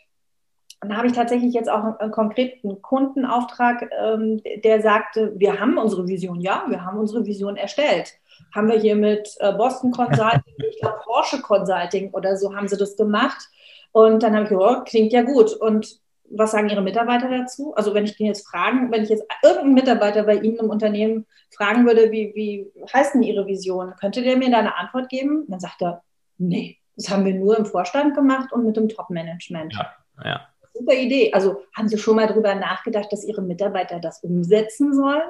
und 0.81 0.89
da 0.89 0.97
habe 0.97 1.07
ich 1.07 1.13
tatsächlich 1.13 1.53
jetzt 1.53 1.69
auch 1.69 1.99
einen 1.99 2.11
konkreten 2.11 2.81
Kundenauftrag, 2.81 3.89
ähm, 3.99 4.41
der 4.63 4.81
sagte, 4.81 5.33
wir 5.35 5.59
haben 5.59 5.77
unsere 5.77 6.07
Vision, 6.07 6.39
ja, 6.39 6.65
wir 6.67 6.85
haben 6.85 6.99
unsere 6.99 7.25
Vision 7.25 7.57
erstellt. 7.57 8.13
Haben 8.53 8.69
wir 8.69 8.79
hier 8.79 8.95
mit 8.95 9.27
äh, 9.39 9.53
Boston 9.53 9.91
Consulting, 9.91 10.41
ich 10.69 10.79
glaube 10.79 10.99
Porsche 11.03 11.41
Consulting 11.41 12.11
oder 12.11 12.37
so 12.37 12.55
haben 12.55 12.67
sie 12.67 12.77
das 12.77 12.95
gemacht. 12.95 13.49
Und 13.91 14.21
dann 14.21 14.35
habe 14.35 14.43
ich 14.43 14.49
gesagt, 14.49 14.77
oh, 14.79 14.83
klingt 14.83 15.13
ja 15.13 15.23
gut. 15.23 15.53
Und 15.53 15.99
was 16.29 16.51
sagen 16.51 16.69
Ihre 16.69 16.81
Mitarbeiter 16.81 17.29
dazu? 17.29 17.73
Also 17.73 17.95
wenn 17.95 18.03
ich 18.03 18.15
den 18.15 18.27
jetzt 18.27 18.47
fragen, 18.47 18.91
wenn 18.91 19.01
ich 19.01 19.09
jetzt 19.09 19.23
irgendeinen 19.41 19.73
Mitarbeiter 19.73 20.23
bei 20.23 20.35
Ihnen 20.35 20.57
im 20.57 20.69
Unternehmen 20.69 21.25
fragen 21.55 21.87
würde, 21.87 22.11
wie, 22.11 22.33
wie 22.35 22.71
heißt 22.93 23.15
denn 23.15 23.23
Ihre 23.23 23.47
Vision? 23.47 23.93
Könnte 23.99 24.21
der 24.21 24.37
mir 24.37 24.51
da 24.51 24.59
eine 24.59 24.77
Antwort 24.77 25.09
geben? 25.09 25.45
Dann 25.47 25.59
sagt 25.59 25.81
er, 25.81 26.03
nee, 26.37 26.77
das 26.95 27.09
haben 27.09 27.25
wir 27.25 27.33
nur 27.33 27.57
im 27.57 27.65
Vorstand 27.65 28.13
gemacht 28.13 28.51
und 28.51 28.65
mit 28.65 28.77
dem 28.77 28.89
Top-Management. 28.89 29.73
Ja, 29.73 29.95
ja 30.23 30.47
super 30.77 30.93
Idee. 30.93 31.31
Also 31.33 31.61
haben 31.75 31.87
Sie 31.87 31.97
schon 31.97 32.15
mal 32.15 32.27
darüber 32.27 32.55
nachgedacht, 32.55 33.11
dass 33.11 33.25
Ihre 33.25 33.41
Mitarbeiter 33.41 33.99
das 33.99 34.23
umsetzen 34.23 34.93
sollen? 34.93 35.21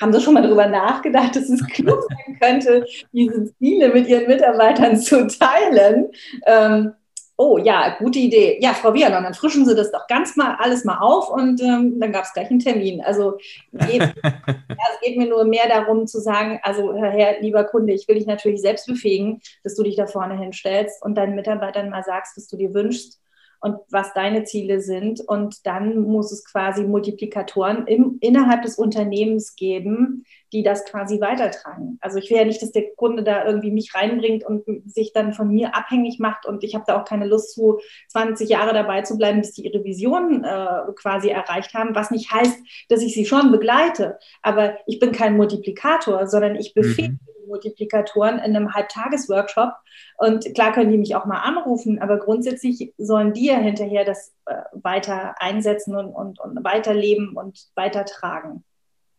Haben 0.00 0.12
Sie 0.12 0.20
schon 0.20 0.34
mal 0.34 0.42
darüber 0.42 0.66
nachgedacht, 0.66 1.36
dass 1.36 1.48
es 1.48 1.64
klug 1.68 2.02
sein 2.08 2.38
könnte, 2.40 2.86
diese 3.12 3.54
Ziele 3.56 3.90
mit 3.90 4.08
Ihren 4.08 4.26
Mitarbeitern 4.26 4.96
zu 4.96 5.26
teilen? 5.26 6.10
Ähm, 6.46 6.94
oh 7.36 7.58
ja, 7.58 7.96
gute 7.98 8.18
Idee. 8.18 8.58
Ja, 8.60 8.72
Frau 8.72 8.94
Wierner, 8.94 9.20
dann 9.20 9.34
frischen 9.34 9.66
Sie 9.66 9.74
das 9.74 9.90
doch 9.90 10.06
ganz 10.06 10.36
mal 10.36 10.56
alles 10.58 10.84
mal 10.84 10.98
auf 10.98 11.28
und 11.30 11.60
ähm, 11.60 11.98
dann 11.98 12.12
gab 12.12 12.24
es 12.24 12.32
gleich 12.32 12.50
einen 12.50 12.60
Termin. 12.60 13.00
Also 13.00 13.38
ja, 13.72 13.88
es 13.88 15.00
geht 15.02 15.16
mir 15.16 15.28
nur 15.28 15.44
mehr 15.44 15.68
darum 15.68 16.06
zu 16.06 16.20
sagen, 16.20 16.60
also 16.62 16.94
Herr, 16.94 17.40
lieber 17.40 17.64
Kunde, 17.64 17.92
ich 17.92 18.08
will 18.08 18.16
dich 18.16 18.26
natürlich 18.26 18.60
selbst 18.60 18.86
befähigen, 18.86 19.40
dass 19.62 19.74
du 19.74 19.82
dich 19.82 19.96
da 19.96 20.06
vorne 20.06 20.38
hinstellst 20.38 21.02
und 21.02 21.16
deinen 21.16 21.34
Mitarbeitern 21.34 21.90
mal 21.90 22.04
sagst, 22.04 22.36
was 22.36 22.48
du 22.48 22.56
dir 22.56 22.74
wünschst 22.74 23.20
und 23.62 23.76
was 23.90 24.12
deine 24.12 24.42
Ziele 24.42 24.80
sind. 24.80 25.20
Und 25.20 25.66
dann 25.66 26.00
muss 26.00 26.32
es 26.32 26.44
quasi 26.44 26.82
Multiplikatoren 26.82 27.86
im, 27.86 28.18
innerhalb 28.20 28.62
des 28.62 28.76
Unternehmens 28.76 29.54
geben, 29.54 30.24
die 30.52 30.64
das 30.64 30.84
quasi 30.84 31.20
weitertragen. 31.20 31.96
Also 32.00 32.18
ich 32.18 32.28
will 32.28 32.38
ja 32.38 32.44
nicht, 32.44 32.60
dass 32.60 32.72
der 32.72 32.92
Kunde 32.96 33.22
da 33.22 33.46
irgendwie 33.46 33.70
mich 33.70 33.94
reinbringt 33.94 34.44
und 34.44 34.64
sich 34.84 35.12
dann 35.12 35.32
von 35.32 35.48
mir 35.48 35.76
abhängig 35.76 36.18
macht. 36.18 36.44
Und 36.44 36.64
ich 36.64 36.74
habe 36.74 36.84
da 36.86 37.00
auch 37.00 37.04
keine 37.04 37.26
Lust 37.26 37.54
zu, 37.54 37.78
20 38.08 38.48
Jahre 38.48 38.74
dabei 38.74 39.02
zu 39.02 39.16
bleiben, 39.16 39.40
bis 39.40 39.52
die 39.52 39.64
ihre 39.64 39.84
Vision 39.84 40.42
äh, 40.42 40.92
quasi 40.96 41.28
erreicht 41.28 41.72
haben. 41.72 41.94
Was 41.94 42.10
nicht 42.10 42.32
heißt, 42.32 42.58
dass 42.88 43.00
ich 43.00 43.14
sie 43.14 43.24
schon 43.24 43.52
begleite. 43.52 44.18
Aber 44.42 44.76
ich 44.86 44.98
bin 44.98 45.12
kein 45.12 45.36
Multiplikator, 45.36 46.26
sondern 46.26 46.56
ich 46.56 46.74
befähige 46.74 47.12
mhm 47.12 47.20
Multiplikatoren 47.52 48.38
in 48.38 48.56
einem 48.56 48.74
Halbtagesworkshop. 48.74 49.74
Und 50.16 50.54
klar 50.54 50.72
können 50.72 50.90
die 50.90 50.98
mich 50.98 51.14
auch 51.14 51.26
mal 51.26 51.40
anrufen, 51.40 52.00
aber 52.00 52.18
grundsätzlich 52.18 52.94
sollen 52.98 53.32
die 53.32 53.46
ja 53.46 53.56
hinterher 53.56 54.04
das 54.04 54.32
äh, 54.46 54.62
weiter 54.72 55.34
einsetzen 55.38 55.94
und, 55.94 56.12
und, 56.12 56.40
und 56.40 56.64
weiterleben 56.64 57.36
und 57.36 57.68
weitertragen. 57.74 58.64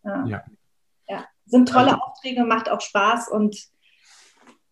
Ja. 0.03 0.25
ja. 0.25 0.43
ja. 1.07 1.25
Sind 1.45 1.69
tolle 1.69 1.93
also, 1.93 2.01
Aufträge, 2.01 2.43
macht 2.43 2.69
auch 2.69 2.81
Spaß 2.81 3.29
und 3.29 3.55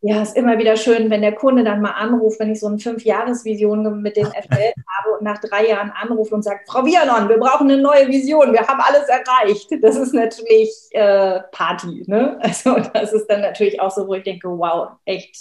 ja, 0.04 0.20
ist 0.24 0.36
immer 0.36 0.58
wieder 0.58 0.78
schön, 0.78 1.12
wenn 1.12 1.22
der 1.22 1.34
Kunde 1.34 1.64
dann 1.64 1.80
mal 1.80 1.92
anruft, 1.92 2.40
wenn 2.40 2.52
ich 2.52 2.60
so 2.60 2.66
eine 2.66 2.80
Fünf-Jahres-Vision 2.80 4.02
mit 4.02 4.18
dem 4.18 4.26
FL 4.26 4.32
habe 4.98 5.18
und 5.18 5.22
nach 5.24 5.40
drei 5.40 5.68
Jahren 5.68 5.92
anruft 5.92 6.32
und 6.32 6.42
sagt, 6.42 6.68
Frau 6.68 6.84
Vialon, 6.84 7.30
wir 7.30 7.38
brauchen 7.38 7.70
eine 7.70 7.80
neue 7.80 8.08
Vision, 8.08 8.52
wir 8.52 8.68
haben 8.68 8.82
alles 8.82 9.08
erreicht. 9.08 9.70
Das 9.84 9.96
ist 9.96 10.14
natürlich 10.14 10.72
äh, 10.92 11.42
Party. 11.52 12.04
Ne? 12.08 12.40
Also 12.52 12.78
das 12.94 13.14
ist 13.14 13.28
dann 13.28 13.42
natürlich 13.42 13.80
auch 13.80 13.92
so, 13.92 14.08
wo 14.08 14.16
ich 14.16 14.24
denke, 14.24 14.50
wow, 14.50 14.90
echt, 15.06 15.36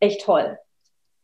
echt 0.00 0.24
toll. 0.24 0.58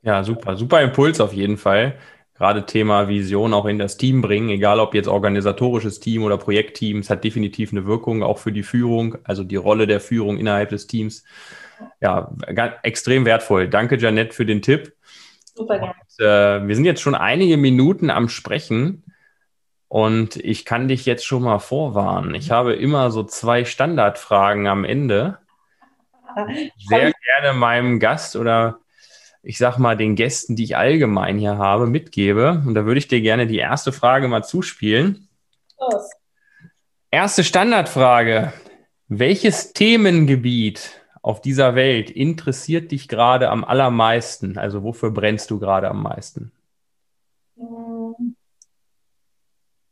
Ja, 0.03 0.23
super, 0.23 0.57
super 0.57 0.81
Impuls 0.81 1.21
auf 1.21 1.33
jeden 1.33 1.57
Fall. 1.57 1.97
Gerade 2.35 2.64
Thema 2.64 3.09
Vision 3.09 3.53
auch 3.53 3.67
in 3.67 3.81
das 3.81 3.97
Team 3.97 4.23
bringen, 4.23 4.49
egal 4.51 4.79
ob 4.79 4.95
jetzt 4.95 5.09
organisatorisches 5.09 5.99
Team 5.99 6.23
oder 6.23 6.38
Projektteam, 6.38 7.01
es 7.01 7.11
hat 7.11 7.25
definitiv 7.25 7.73
eine 7.73 7.85
Wirkung 7.85 8.23
auch 8.23 8.38
für 8.38 8.53
die 8.53 8.62
Führung, 8.62 9.19
also 9.25 9.43
die 9.43 9.57
Rolle 9.57 9.88
der 9.88 9.99
Führung 9.99 10.38
innerhalb 10.38 10.69
des 10.69 10.87
Teams 10.87 11.25
ja, 12.01 12.31
extrem 12.83 13.25
wertvoll. 13.25 13.69
Danke, 13.69 13.97
Janette, 13.97 14.35
für 14.35 14.47
den 14.47 14.62
Tipp. 14.62 14.95
Super 15.55 15.79
gerne. 15.79 15.95
Und, 15.95 16.25
äh, 16.25 16.67
wir 16.67 16.75
sind 16.75 16.85
jetzt 16.85 17.01
schon 17.01 17.14
einige 17.14 17.57
Minuten 17.57 18.11
am 18.11 18.29
Sprechen 18.29 19.05
und 19.88 20.37
ich 20.37 20.64
kann 20.64 20.88
dich 20.88 21.07
jetzt 21.07 21.25
schon 21.25 21.43
mal 21.43 21.59
vorwarnen. 21.59 22.35
Ich 22.35 22.51
habe 22.51 22.75
immer 22.75 23.11
so 23.11 23.25
zwei 23.25 23.64
Standardfragen 23.64 24.67
am 24.67 24.85
Ende. 24.85 25.38
Sehr 26.88 27.12
gerne 27.12 27.59
meinem 27.59 27.99
Gast 27.99 28.37
oder 28.37 28.79
ich 29.43 29.57
sag 29.57 29.79
mal 29.79 29.97
den 29.97 30.14
Gästen, 30.14 30.57
die 30.57 30.64
ich 30.64 30.77
allgemein 30.77 31.38
hier 31.38 31.57
habe, 31.59 31.87
mitgebe. 31.87 32.62
Und 32.67 32.75
da 32.75 32.85
würde 32.85 32.99
ich 32.99 33.09
dir 33.09 33.21
gerne 33.21 33.47
die 33.47 33.59
erste 33.59 33.93
Frage 33.93 34.29
mal 34.29 34.45
zuspielen. 34.45 35.29
Los. 35.81 36.11
Erste 37.11 37.43
Standardfrage. 37.43 38.53
Welches 39.09 39.73
Themengebiet 39.73 40.97
auf 41.29 41.43
dieser 41.43 41.75
Welt 41.75 42.09
interessiert 42.09 42.91
dich 42.91 43.07
gerade 43.07 43.51
am 43.51 43.62
allermeisten? 43.62 44.57
Also 44.57 44.83
wofür 44.83 45.11
brennst 45.11 45.51
du 45.51 45.59
gerade 45.59 45.87
am 45.91 46.03
meisten? 46.03 46.53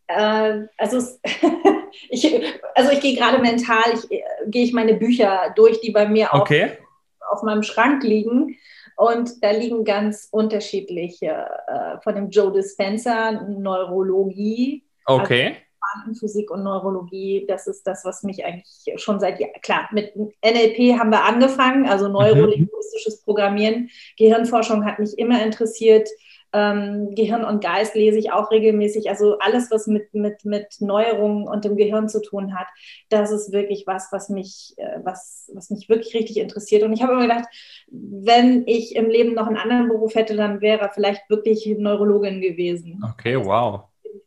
Äh, 0.06 0.62
also, 0.78 1.18
ich, 2.08 2.42
also 2.74 2.90
ich 2.90 3.00
gehe 3.00 3.14
gerade 3.14 3.42
mental, 3.42 3.84
ich, 3.92 4.10
äh, 4.10 4.22
gehe 4.46 4.64
ich 4.64 4.72
meine 4.72 4.94
Bücher 4.94 5.52
durch, 5.54 5.78
die 5.82 5.90
bei 5.90 6.08
mir 6.08 6.30
okay. 6.32 6.70
auf, 7.20 7.36
auf 7.36 7.42
meinem 7.42 7.62
Schrank 7.62 8.02
liegen. 8.02 8.56
Und 8.96 9.44
da 9.44 9.50
liegen 9.50 9.84
ganz 9.84 10.28
unterschiedliche, 10.30 11.50
äh, 11.66 12.00
von 12.02 12.14
dem 12.14 12.30
Joe 12.30 12.50
Dispenza, 12.50 13.32
Neurologie. 13.32 14.86
Okay. 15.04 15.56
Quantenphysik 15.96 16.50
und 16.50 16.62
Neurologie, 16.62 17.44
das 17.48 17.66
ist 17.66 17.86
das, 17.86 18.04
was 18.04 18.22
mich 18.22 18.44
eigentlich 18.44 18.66
schon 18.96 19.20
seit, 19.20 19.38
klar, 19.62 19.88
mit 19.92 20.14
NLP 20.16 20.98
haben 20.98 21.10
wir 21.10 21.24
angefangen, 21.24 21.86
also 21.86 22.08
neurolinguistisches 22.08 23.22
Programmieren. 23.22 23.90
Gehirnforschung 24.18 24.84
hat 24.84 24.98
mich 24.98 25.18
immer 25.18 25.42
interessiert. 25.42 26.08
Ähm, 26.52 27.14
Gehirn 27.14 27.44
und 27.44 27.62
Geist 27.62 27.94
lese 27.94 28.18
ich 28.18 28.32
auch 28.32 28.50
regelmäßig. 28.50 29.10
Also 29.10 29.38
alles, 29.38 29.70
was 29.70 29.86
mit, 29.88 30.14
mit, 30.14 30.44
mit 30.44 30.80
Neuerungen 30.80 31.46
und 31.46 31.64
dem 31.64 31.76
Gehirn 31.76 32.08
zu 32.08 32.22
tun 32.22 32.54
hat, 32.58 32.68
das 33.08 33.30
ist 33.30 33.52
wirklich 33.52 33.86
was, 33.86 34.08
was 34.12 34.28
mich, 34.28 34.74
äh, 34.76 35.00
was, 35.02 35.50
was 35.52 35.70
mich 35.70 35.88
wirklich 35.88 36.14
richtig 36.14 36.38
interessiert. 36.38 36.82
Und 36.82 36.92
ich 36.92 37.02
habe 37.02 37.12
immer 37.12 37.22
gedacht, 37.22 37.46
wenn 37.88 38.62
ich 38.66 38.94
im 38.96 39.10
Leben 39.10 39.34
noch 39.34 39.48
einen 39.48 39.58
anderen 39.58 39.88
Beruf 39.88 40.14
hätte, 40.14 40.36
dann 40.36 40.60
wäre 40.60 40.90
vielleicht 40.94 41.28
wirklich 41.28 41.66
Neurologin 41.66 42.40
gewesen. 42.40 43.02
Okay, 43.12 43.36
wow. 43.36 43.82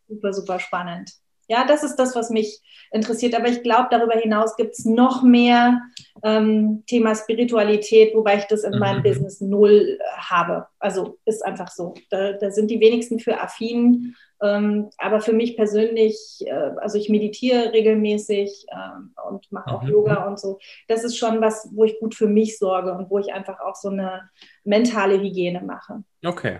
Super, 0.07 0.33
super 0.33 0.59
spannend. 0.59 1.11
Ja, 1.49 1.65
das 1.65 1.83
ist 1.83 1.95
das, 1.95 2.15
was 2.15 2.29
mich 2.29 2.61
interessiert. 2.91 3.35
Aber 3.35 3.47
ich 3.47 3.63
glaube, 3.63 3.87
darüber 3.89 4.13
hinaus 4.13 4.55
gibt 4.55 4.73
es 4.73 4.85
noch 4.85 5.23
mehr 5.23 5.81
ähm, 6.23 6.83
Thema 6.85 7.15
Spiritualität, 7.15 8.13
wobei 8.13 8.37
ich 8.37 8.45
das 8.45 8.63
in 8.63 8.73
mhm. 8.73 8.79
meinem 8.79 9.03
Business 9.03 9.41
null 9.41 9.97
äh, 9.99 10.03
habe. 10.17 10.67
Also 10.77 11.17
ist 11.25 11.43
einfach 11.43 11.69
so. 11.69 11.95
Da, 12.11 12.33
da 12.33 12.51
sind 12.51 12.69
die 12.69 12.79
wenigsten 12.79 13.19
für 13.19 13.41
affin. 13.41 14.15
Ähm, 14.41 14.91
aber 14.99 15.21
für 15.21 15.33
mich 15.33 15.57
persönlich, 15.57 16.43
äh, 16.45 16.71
also 16.77 16.99
ich 16.99 17.09
meditiere 17.09 17.73
regelmäßig 17.73 18.67
ähm, 18.71 19.13
und 19.27 19.51
mache 19.51 19.71
auch 19.71 19.81
mhm. 19.81 19.89
Yoga 19.89 20.27
und 20.27 20.39
so. 20.39 20.59
Das 20.87 21.03
ist 21.03 21.17
schon 21.17 21.41
was, 21.41 21.67
wo 21.73 21.83
ich 21.83 21.99
gut 21.99 22.13
für 22.13 22.27
mich 22.27 22.59
sorge 22.59 22.93
und 22.93 23.09
wo 23.09 23.17
ich 23.17 23.33
einfach 23.33 23.59
auch 23.59 23.75
so 23.75 23.89
eine 23.89 24.29
mentale 24.63 25.19
Hygiene 25.19 25.61
mache. 25.61 26.03
Okay. 26.23 26.59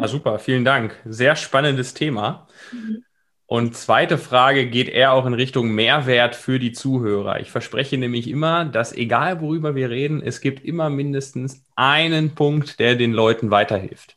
Ja, 0.00 0.08
super, 0.08 0.38
vielen 0.38 0.64
Dank. 0.64 0.96
Sehr 1.04 1.36
spannendes 1.36 1.92
Thema. 1.92 2.48
Mhm. 2.72 3.04
Und 3.48 3.76
zweite 3.76 4.18
Frage 4.18 4.66
geht 4.66 4.88
eher 4.88 5.12
auch 5.12 5.24
in 5.24 5.34
Richtung 5.34 5.70
Mehrwert 5.70 6.34
für 6.34 6.58
die 6.58 6.72
Zuhörer. 6.72 7.38
Ich 7.40 7.52
verspreche 7.52 7.96
nämlich 7.96 8.28
immer, 8.28 8.64
dass 8.64 8.92
egal 8.92 9.40
worüber 9.40 9.76
wir 9.76 9.88
reden, 9.88 10.20
es 10.20 10.40
gibt 10.40 10.64
immer 10.64 10.90
mindestens 10.90 11.64
einen 11.76 12.34
Punkt, 12.34 12.80
der 12.80 12.96
den 12.96 13.12
Leuten 13.12 13.52
weiterhilft. 13.52 14.16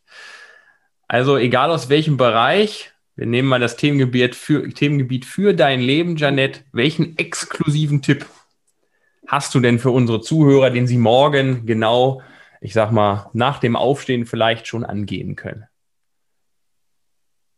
Also 1.07 1.37
egal 1.37 1.69
aus 1.69 1.89
welchem 1.89 2.17
Bereich, 2.17 2.91
wir 3.15 3.27
nehmen 3.27 3.49
mal 3.49 3.59
das 3.59 3.75
Themengebiet 3.75 4.33
für, 4.33 4.67
Themengebiet 4.69 5.25
für 5.25 5.53
dein 5.53 5.79
Leben, 5.79 6.15
Janette. 6.15 6.61
Welchen 6.71 7.15
exklusiven 7.17 8.01
Tipp 8.01 8.25
hast 9.27 9.53
du 9.53 9.59
denn 9.59 9.77
für 9.77 9.91
unsere 9.91 10.21
Zuhörer, 10.21 10.71
den 10.71 10.87
sie 10.87 10.97
morgen 10.97 11.67
genau, 11.67 12.23
ich 12.61 12.73
sag 12.73 12.91
mal, 12.91 13.29
nach 13.33 13.59
dem 13.59 13.75
Aufstehen 13.75 14.25
vielleicht 14.25 14.65
schon 14.65 14.83
angehen 14.83 15.35
können? 15.35 15.68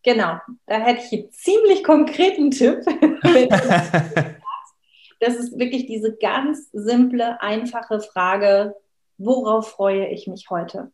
Genau, 0.03 0.37
da 0.65 0.79
hätte 0.79 1.03
ich 1.05 1.13
einen 1.13 1.31
ziemlich 1.31 1.83
konkreten 1.83 2.51
Tipp. 2.51 2.79
das 5.19 5.35
ist 5.35 5.59
wirklich 5.59 5.85
diese 5.85 6.15
ganz 6.15 6.69
simple, 6.73 7.41
einfache 7.41 7.99
Frage, 7.99 8.75
worauf 9.17 9.69
freue 9.69 10.07
ich 10.07 10.27
mich 10.27 10.49
heute? 10.49 10.91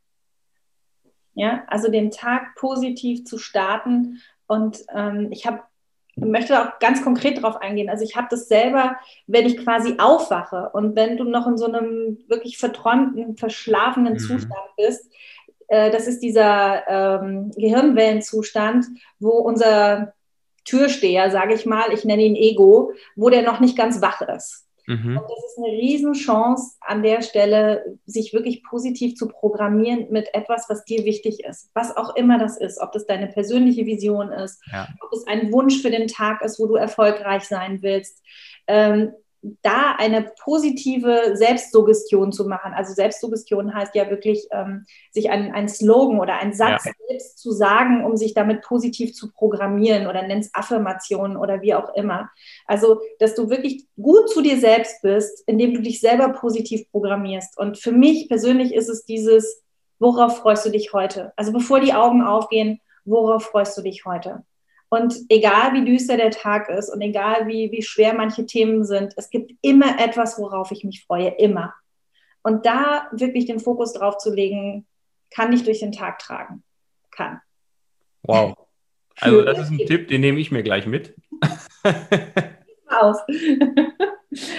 Ja, 1.34 1.64
also 1.68 1.90
den 1.90 2.12
Tag 2.12 2.56
positiv 2.56 3.24
zu 3.26 3.38
starten. 3.38 4.22
Und 4.48 4.84
ähm, 4.94 5.30
ich 5.32 5.46
habe 5.46 5.62
möchte 6.18 6.60
auch 6.60 6.80
ganz 6.80 7.04
konkret 7.04 7.38
darauf 7.38 7.58
eingehen. 7.58 7.90
Also 7.90 8.04
ich 8.04 8.16
habe 8.16 8.28
das 8.30 8.48
selber, 8.48 8.98
wenn 9.28 9.46
ich 9.46 9.58
quasi 9.58 9.96
aufwache 10.00 10.70
und 10.74 10.96
wenn 10.96 11.18
du 11.18 11.24
noch 11.24 11.48
in 11.48 11.58
so 11.58 11.66
einem 11.66 12.18
wirklich 12.28 12.58
verträumten, 12.58 13.38
verschlafenen 13.38 14.14
mhm. 14.14 14.20
Zustand 14.20 14.76
bist, 14.76 15.12
äh, 15.68 15.92
das 15.92 16.08
ist 16.08 16.20
dieser 16.20 16.88
ähm, 16.88 17.52
Gehirnwellenzustand, 17.56 18.86
wo 19.20 19.32
unser 19.32 20.14
Türsteher, 20.66 21.32
sage 21.32 21.54
ich 21.54 21.66
mal, 21.66 21.94
ich 21.94 22.04
nenne 22.04 22.24
ihn 22.24 22.36
Ego, 22.36 22.92
wo 23.16 23.30
der 23.30 23.44
noch 23.44 23.60
nicht 23.60 23.78
ganz 23.78 24.02
wach 24.02 24.22
ist. 24.22 24.68
Mhm. 24.88 25.18
Und 25.18 25.24
das 25.30 25.46
ist 25.46 25.58
eine 25.58 25.78
Riesenchance 25.78 26.78
an 26.80 27.04
der 27.04 27.22
Stelle, 27.22 27.98
sich 28.06 28.34
wirklich 28.34 28.64
positiv 28.64 29.16
zu 29.16 29.28
programmieren 29.28 30.08
mit 30.12 30.34
etwas, 30.34 30.66
was 30.70 30.86
dir 30.86 31.04
wichtig 31.04 31.44
ist. 31.44 31.70
Was 31.74 31.96
auch 31.96 32.16
immer 32.16 32.40
das 32.40 32.58
ist, 32.58 32.80
ob 32.80 32.94
das 32.94 33.06
deine 33.06 33.28
persönliche 33.28 33.86
Vision 33.86 34.32
ist, 34.32 34.62
ja. 34.72 34.88
ob 35.02 35.12
es 35.12 35.28
ein 35.28 35.52
Wunsch 35.52 35.82
für 35.82 35.92
den 35.92 36.08
Tag 36.08 36.42
ist, 36.42 36.58
wo 36.60 36.68
du 36.68 36.76
erfolgreich 36.76 37.44
sein 37.44 37.82
willst. 37.82 38.24
Ähm, 38.68 39.12
da 39.62 39.96
eine 39.98 40.32
positive 40.40 41.32
Selbstsuggestion 41.36 42.32
zu 42.32 42.46
machen. 42.48 42.74
Also 42.74 42.94
Selbstsuggestion 42.94 43.74
heißt 43.74 43.96
ja 43.96 44.10
wirklich, 44.10 44.48
ähm, 44.52 44.86
sich 45.12 45.30
einen, 45.30 45.68
Slogan 45.68 46.20
oder 46.20 46.36
einen 46.36 46.54
Satz 46.54 46.86
ja. 46.86 46.92
selbst 47.08 47.40
zu 47.40 47.52
sagen, 47.52 48.06
um 48.06 48.18
sich 48.18 48.34
damit 48.34 48.62
positiv 48.62 49.14
zu 49.14 49.32
programmieren 49.32 50.08
oder 50.08 50.26
nennst 50.26 50.56
Affirmationen 50.56 51.38
oder 51.38 51.62
wie 51.62 51.74
auch 51.74 51.94
immer. 51.96 52.30
Also, 52.66 53.02
dass 53.20 53.36
du 53.36 53.50
wirklich 53.50 53.86
gut 54.02 54.30
zu 54.30 54.42
dir 54.42 54.60
selbst 54.60 55.02
bist, 55.02 55.44
indem 55.48 55.74
du 55.74 55.82
dich 55.82 56.00
selber 56.00 56.30
positiv 56.30 56.90
programmierst. 56.92 57.58
Und 57.58 57.78
für 57.78 57.92
mich 57.92 58.28
persönlich 58.28 58.74
ist 58.74 58.90
es 58.90 59.06
dieses, 59.06 59.64
worauf 60.00 60.38
freust 60.38 60.66
du 60.66 60.70
dich 60.70 60.94
heute? 60.94 61.34
Also 61.36 61.52
bevor 61.52 61.80
die 61.80 61.94
Augen 61.94 62.22
aufgehen, 62.22 62.82
worauf 63.06 63.46
freust 63.46 63.78
du 63.78 63.82
dich 63.82 64.06
heute? 64.06 64.44
Und 64.90 65.16
egal 65.30 65.74
wie 65.74 65.86
düster 65.86 66.16
der 66.16 66.32
Tag 66.32 66.70
ist 66.70 66.90
und 66.90 67.02
egal 67.02 67.48
wie, 67.48 67.72
wie 67.72 67.82
schwer 67.82 68.14
manche 68.14 68.46
Themen 68.46 68.86
sind, 68.86 69.14
es 69.18 69.30
gibt 69.30 69.52
immer 69.62 70.00
etwas, 70.00 70.40
worauf 70.40 70.72
ich 70.72 70.84
mich 70.84 71.04
freue, 71.04 71.30
immer. 71.38 71.74
Und 72.42 72.66
da 72.66 73.10
wirklich 73.12 73.46
den 73.46 73.60
Fokus 73.60 73.94
drauf 73.94 74.18
zu 74.18 74.34
legen, 74.34 74.88
kann 75.30 75.52
ich 75.52 75.64
durch 75.64 75.80
den 75.80 75.92
Tag 75.92 76.20
tragen. 76.20 76.64
Kann. 77.12 77.42
Wow. 78.24 78.56
Also 79.20 79.42
das 79.42 79.58
ist 79.58 79.72
ein 79.72 79.80
Tipp, 79.80 80.10
den 80.10 80.22
nehme 80.22 80.40
ich 80.40 80.52
mir 80.52 80.62
gleich 80.62 80.86
mit. 80.86 81.16
Aus. 82.86 83.18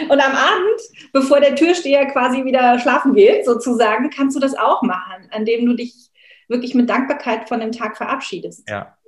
Und 0.09 0.21
am 0.21 0.33
Abend, 0.33 0.81
bevor 1.13 1.39
der 1.39 1.55
Türsteher 1.55 2.07
quasi 2.07 2.45
wieder 2.45 2.77
schlafen 2.81 3.15
geht, 3.15 3.45
sozusagen, 3.45 4.11
kannst 4.11 4.37
du 4.37 4.41
das 4.41 4.57
auch 4.57 4.83
machen, 4.83 5.31
indem 5.33 5.65
du 5.67 5.75
dich 5.75 6.11
wirklich 6.49 6.75
mit 6.75 6.91
Dankbarkeit 6.91 7.49
von 7.49 7.61
dem 7.61 7.71
Tag 7.71 7.97
verabschiedest. 7.97 8.69
Ja. 8.69 8.99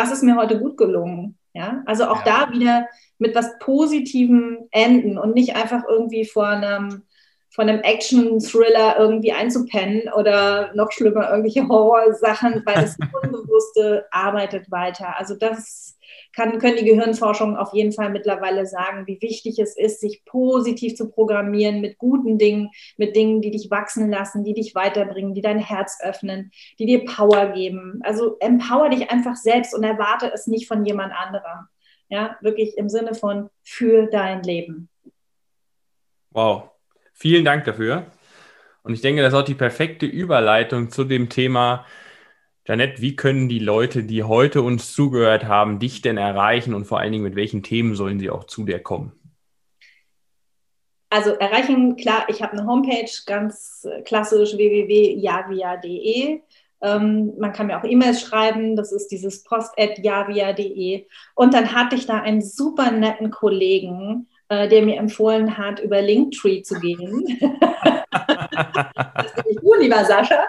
Was 0.00 0.10
ist 0.10 0.22
mir 0.22 0.36
heute 0.36 0.58
gut 0.58 0.76
gelungen? 0.76 1.36
Ja, 1.52 1.82
also 1.84 2.06
auch 2.06 2.24
ja. 2.24 2.46
da 2.46 2.52
wieder 2.52 2.88
mit 3.18 3.34
was 3.34 3.58
Positivem 3.58 4.68
enden 4.70 5.18
und 5.18 5.34
nicht 5.34 5.56
einfach 5.56 5.82
irgendwie 5.88 6.24
vor 6.24 6.46
einem, 6.46 7.02
von 7.50 7.68
einem 7.68 7.82
Action-Thriller 7.82 8.98
irgendwie 8.98 9.32
einzupennen 9.32 10.12
oder 10.16 10.72
noch 10.74 10.92
schlimmer 10.92 11.28
irgendwelche 11.30 11.66
Horrorsachen, 11.66 12.62
weil 12.64 12.74
das 12.76 12.96
Unbewusste 13.22 14.06
arbeitet 14.10 14.70
weiter. 14.70 15.18
Also 15.18 15.34
das 15.34 15.98
kann, 16.32 16.58
können 16.58 16.76
die 16.76 16.84
Gehirnforschungen 16.84 17.56
auf 17.56 17.72
jeden 17.72 17.92
Fall 17.92 18.10
mittlerweile 18.10 18.66
sagen, 18.66 19.06
wie 19.06 19.20
wichtig 19.20 19.58
es 19.58 19.76
ist, 19.76 20.00
sich 20.00 20.24
positiv 20.24 20.94
zu 20.94 21.10
programmieren 21.10 21.80
mit 21.80 21.98
guten 21.98 22.38
Dingen, 22.38 22.70
mit 22.96 23.16
Dingen, 23.16 23.40
die 23.40 23.50
dich 23.50 23.70
wachsen 23.70 24.10
lassen, 24.10 24.44
die 24.44 24.54
dich 24.54 24.74
weiterbringen, 24.74 25.34
die 25.34 25.42
dein 25.42 25.58
Herz 25.58 25.98
öffnen, 26.02 26.52
die 26.78 26.86
dir 26.86 27.04
Power 27.04 27.48
geben. 27.48 28.00
Also 28.04 28.36
empower 28.38 28.90
dich 28.90 29.10
einfach 29.10 29.36
selbst 29.36 29.74
und 29.74 29.82
erwarte 29.82 30.30
es 30.32 30.46
nicht 30.46 30.68
von 30.68 30.84
jemand 30.84 31.12
anderem. 31.12 31.66
Ja, 32.08 32.36
wirklich 32.40 32.76
im 32.76 32.88
Sinne 32.88 33.14
von 33.14 33.50
für 33.62 34.06
dein 34.06 34.42
Leben. 34.42 34.88
Wow, 36.32 36.70
vielen 37.20 37.44
Dank 37.44 37.64
dafür. 37.64 38.06
Und 38.82 38.94
ich 38.94 39.02
denke, 39.02 39.22
das 39.22 39.34
ist 39.34 39.38
auch 39.38 39.44
die 39.44 39.54
perfekte 39.54 40.06
Überleitung 40.06 40.90
zu 40.90 41.04
dem 41.04 41.28
Thema, 41.28 41.84
Janette, 42.66 43.00
wie 43.02 43.16
können 43.16 43.48
die 43.48 43.58
Leute, 43.58 44.04
die 44.04 44.22
heute 44.22 44.62
uns 44.62 44.92
zugehört 44.92 45.44
haben, 45.44 45.78
dich 45.78 46.02
denn 46.02 46.16
erreichen 46.16 46.72
und 46.72 46.84
vor 46.84 47.00
allen 47.00 47.12
Dingen 47.12 47.24
mit 47.24 47.34
welchen 47.34 47.62
Themen 47.62 47.94
sollen 47.94 48.20
sie 48.20 48.30
auch 48.30 48.44
zu 48.44 48.64
dir 48.64 48.78
kommen? 48.78 49.12
Also 51.10 51.30
erreichen, 51.30 51.96
klar, 51.96 52.26
ich 52.28 52.42
habe 52.42 52.52
eine 52.52 52.66
Homepage, 52.66 53.10
ganz 53.26 53.86
klassisch 54.04 54.56
www.javia.de. 54.56 56.40
Ähm, 56.82 57.32
man 57.38 57.52
kann 57.52 57.66
mir 57.66 57.78
auch 57.78 57.84
E-Mails 57.84 58.20
schreiben, 58.20 58.76
das 58.76 58.92
ist 58.92 59.08
dieses 59.08 59.42
post.javia.de. 59.42 61.06
Und 61.34 61.52
dann 61.52 61.74
hatte 61.74 61.96
ich 61.96 62.06
da 62.06 62.20
einen 62.20 62.40
super 62.40 62.92
netten 62.92 63.32
Kollegen, 63.32 64.28
äh, 64.50 64.68
der 64.68 64.82
mir 64.82 64.96
empfohlen 64.96 65.56
hat, 65.56 65.78
über 65.78 66.02
Linktree 66.02 66.60
zu 66.62 66.78
gehen. 66.80 67.24
das 68.10 69.32
bin 69.34 69.44
ich 69.48 69.56
du, 69.60 69.74
lieber 69.78 70.04
Sascha. 70.04 70.44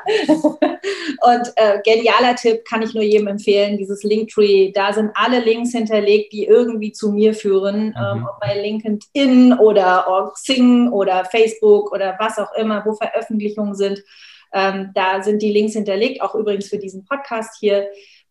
Und 1.21 1.53
äh, 1.55 1.79
genialer 1.85 2.35
Tipp 2.35 2.65
kann 2.65 2.81
ich 2.81 2.95
nur 2.95 3.03
jedem 3.03 3.27
empfehlen, 3.27 3.77
dieses 3.77 4.01
Linktree. 4.01 4.71
Da 4.71 4.91
sind 4.91 5.11
alle 5.13 5.39
Links 5.39 5.71
hinterlegt, 5.73 6.33
die 6.33 6.45
irgendwie 6.45 6.91
zu 6.91 7.11
mir 7.11 7.35
führen, 7.35 7.89
mhm. 7.89 7.95
ähm, 7.95 8.27
ob 8.27 8.39
bei 8.39 8.59
LinkedIn 8.59 9.53
oder 9.59 10.31
Xing 10.33 10.89
oder 10.89 11.23
Facebook 11.25 11.91
oder 11.91 12.15
was 12.19 12.39
auch 12.39 12.53
immer, 12.55 12.83
wo 12.83 12.93
Veröffentlichungen 12.93 13.75
sind. 13.75 14.03
Ähm, 14.51 14.89
da 14.95 15.21
sind 15.21 15.43
die 15.43 15.51
Links 15.51 15.73
hinterlegt, 15.73 16.21
auch 16.21 16.33
übrigens 16.33 16.67
für 16.67 16.79
diesen 16.79 17.05
Podcast 17.05 17.55
hier. 17.59 17.87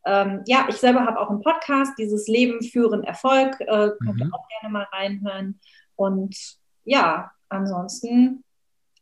Ähm, 0.06 0.42
ja, 0.46 0.66
ich 0.68 0.76
selber 0.76 1.04
habe 1.04 1.20
auch 1.20 1.30
einen 1.30 1.42
Podcast, 1.42 1.92
dieses 1.98 2.26
Leben 2.26 2.62
führen 2.62 3.04
Erfolg. 3.04 3.60
Äh, 3.60 3.66
könnt 3.66 4.20
ihr 4.20 4.26
mhm. 4.26 4.34
auch 4.34 4.46
gerne 4.48 4.72
mal 4.72 4.86
reinhören. 4.92 5.60
Und 5.96 6.36
ja, 6.84 7.30
ansonsten 7.48 8.44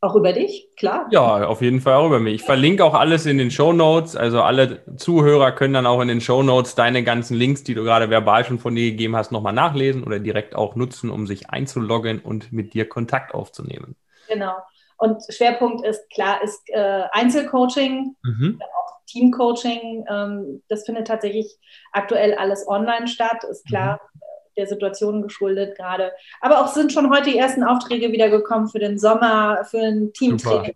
auch 0.01 0.15
über 0.15 0.31
dich, 0.31 0.69
klar. 0.77 1.07
Ja, 1.11 1.45
auf 1.45 1.61
jeden 1.61 1.81
Fall 1.81 1.95
auch 1.95 2.05
über 2.05 2.19
mich. 2.19 2.35
Ich 2.35 2.43
verlinke 2.43 2.85
auch 2.85 2.93
alles 2.93 3.25
in 3.25 3.37
den 3.37 3.51
Show 3.51 3.73
Notes. 3.73 4.15
Also 4.15 4.41
alle 4.41 4.81
Zuhörer 4.95 5.51
können 5.51 5.73
dann 5.73 5.85
auch 5.85 5.99
in 5.99 6.07
den 6.07 6.21
Show 6.21 6.41
Notes 6.41 6.75
deine 6.75 7.03
ganzen 7.03 7.35
Links, 7.35 7.63
die 7.63 7.73
du 7.73 7.83
gerade 7.83 8.09
verbal 8.09 8.45
schon 8.45 8.59
von 8.59 8.75
dir 8.75 8.91
gegeben 8.91 9.17
hast, 9.17 9.33
nochmal 9.33 9.51
nachlesen 9.51 10.03
oder 10.03 10.19
direkt 10.19 10.55
auch 10.55 10.75
nutzen, 10.75 11.09
um 11.09 11.27
sich 11.27 11.49
einzuloggen 11.49 12.19
und 12.19 12.53
mit 12.53 12.73
dir 12.73 12.87
Kontakt 12.87 13.33
aufzunehmen. 13.33 13.97
Genau. 14.29 14.53
Und 14.97 15.21
Schwerpunkt 15.29 15.85
ist 15.85 16.09
klar, 16.09 16.41
ist 16.43 16.61
äh, 16.69 17.03
Einzelcoaching, 17.11 18.15
mhm. 18.23 18.61
auch 18.61 18.98
Teamcoaching. 19.09 20.05
Ähm, 20.09 20.63
das 20.69 20.85
findet 20.85 21.07
tatsächlich 21.07 21.57
aktuell 21.91 22.35
alles 22.35 22.67
online 22.67 23.07
statt, 23.07 23.43
ist 23.43 23.65
klar. 23.65 23.99
Mhm 24.03 24.19
der 24.59 24.67
Situation 24.67 25.21
geschuldet 25.21 25.77
gerade. 25.77 26.11
Aber 26.41 26.59
auch 26.59 26.67
sind 26.67 26.91
schon 26.91 27.09
heute 27.09 27.31
die 27.31 27.37
ersten 27.37 27.63
Aufträge 27.63 28.11
wieder 28.11 28.29
gekommen 28.29 28.67
für 28.67 28.79
den 28.79 28.99
Sommer, 28.99 29.63
für 29.63 29.79
ein 29.79 30.11
Teamtraining. 30.11 30.75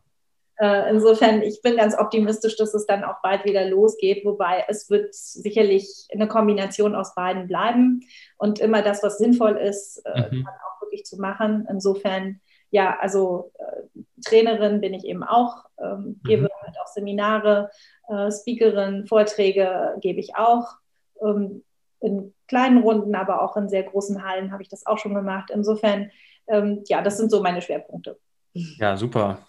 Äh, 0.58 0.90
insofern, 0.92 1.42
ich 1.42 1.62
bin 1.62 1.78
ganz 1.78 1.98
optimistisch, 1.98 2.56
dass 2.56 2.74
es 2.74 2.86
dann 2.86 3.04
auch 3.04 3.22
bald 3.24 3.44
wieder 3.44 3.66
losgeht, 3.68 4.24
wobei 4.24 4.64
es 4.68 4.90
wird 4.90 5.14
sicherlich 5.14 6.08
eine 6.14 6.28
Kombination 6.28 6.96
aus 6.96 7.16
beiden 7.16 7.48
bleiben 7.48 8.02
und 8.38 8.60
immer 8.60 8.82
das, 8.82 9.02
was 9.02 9.18
sinnvoll 9.18 9.58
ist, 9.58 10.02
äh, 10.06 10.30
mhm. 10.32 10.46
dann 10.46 10.54
auch 10.54 10.82
wirklich 10.82 11.06
zu 11.06 11.20
machen. 11.20 11.68
Insofern, 11.70 12.40
ja, 12.70 12.98
also 13.00 13.52
äh, 13.58 14.00
Trainerin 14.24 14.80
bin 14.80 14.94
ich 14.94 15.06
eben 15.06 15.24
auch, 15.24 15.66
ähm, 15.82 16.22
gebe 16.24 16.44
mhm. 16.44 16.50
halt 16.62 16.76
auch 16.80 16.88
Seminare, 16.88 17.72
äh, 18.10 18.32
Speakerin, 18.32 19.06
Vorträge 19.08 19.96
gebe 20.02 20.20
ich 20.20 20.36
auch. 20.36 20.76
Ähm, 21.22 21.64
in 22.00 22.34
kleinen 22.48 22.80
Runden, 22.80 23.16
aber 23.16 23.42
auch 23.42 23.56
in 23.56 23.70
sehr 23.70 23.84
großen 23.84 24.24
Hallen 24.24 24.52
habe 24.52 24.62
ich 24.62 24.70
das 24.70 24.86
auch 24.86 24.98
schon 24.98 25.16
gemacht. 25.16 25.50
Insofern, 25.54 26.12
ähm, 26.48 26.84
ja, 26.88 27.02
das 27.02 27.18
sind 27.18 27.32
so 27.32 27.42
meine 27.42 27.62
Schwerpunkte. 27.62 28.20
Ja, 28.54 28.98
super. 28.98 29.40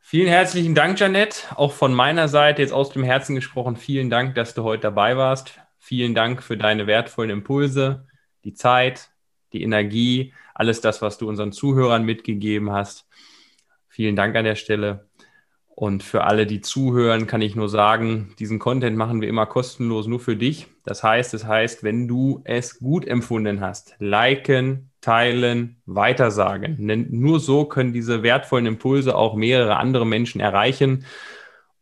Vielen 0.00 0.28
herzlichen 0.28 0.74
Dank, 0.74 1.00
Janette. 1.00 1.38
Auch 1.56 1.72
von 1.72 1.92
meiner 1.92 2.28
Seite 2.28 2.62
jetzt 2.62 2.72
aus 2.72 2.90
dem 2.90 3.02
Herzen 3.02 3.34
gesprochen, 3.34 3.76
vielen 3.76 4.10
Dank, 4.10 4.34
dass 4.36 4.54
du 4.54 4.62
heute 4.62 4.82
dabei 4.82 5.16
warst. 5.16 5.58
Vielen 5.78 6.14
Dank 6.14 6.42
für 6.42 6.56
deine 6.56 6.86
wertvollen 6.86 7.30
Impulse, 7.30 8.06
die 8.44 8.54
Zeit, 8.54 9.10
die 9.52 9.62
Energie, 9.62 10.32
alles 10.54 10.80
das, 10.80 11.02
was 11.02 11.18
du 11.18 11.28
unseren 11.28 11.52
Zuhörern 11.52 12.04
mitgegeben 12.04 12.70
hast. 12.70 13.06
Vielen 13.88 14.14
Dank 14.14 14.36
an 14.36 14.44
der 14.44 14.54
Stelle. 14.54 15.08
Und 15.76 16.04
für 16.04 16.22
alle, 16.22 16.46
die 16.46 16.60
zuhören, 16.60 17.26
kann 17.26 17.42
ich 17.42 17.56
nur 17.56 17.68
sagen, 17.68 18.32
diesen 18.38 18.60
Content 18.60 18.96
machen 18.96 19.20
wir 19.20 19.28
immer 19.28 19.46
kostenlos 19.46 20.06
nur 20.06 20.20
für 20.20 20.36
dich. 20.36 20.68
Das 20.84 21.02
heißt, 21.02 21.34
das 21.34 21.46
heißt, 21.46 21.82
wenn 21.82 22.06
du 22.06 22.42
es 22.44 22.78
gut 22.78 23.04
empfunden 23.04 23.60
hast, 23.60 23.96
liken, 23.98 24.90
teilen, 25.00 25.82
weitersagen. 25.84 26.86
Denn 26.86 27.08
nur 27.10 27.40
so 27.40 27.64
können 27.64 27.92
diese 27.92 28.22
wertvollen 28.22 28.66
Impulse 28.66 29.16
auch 29.16 29.34
mehrere 29.34 29.76
andere 29.76 30.06
Menschen 30.06 30.40
erreichen 30.40 31.06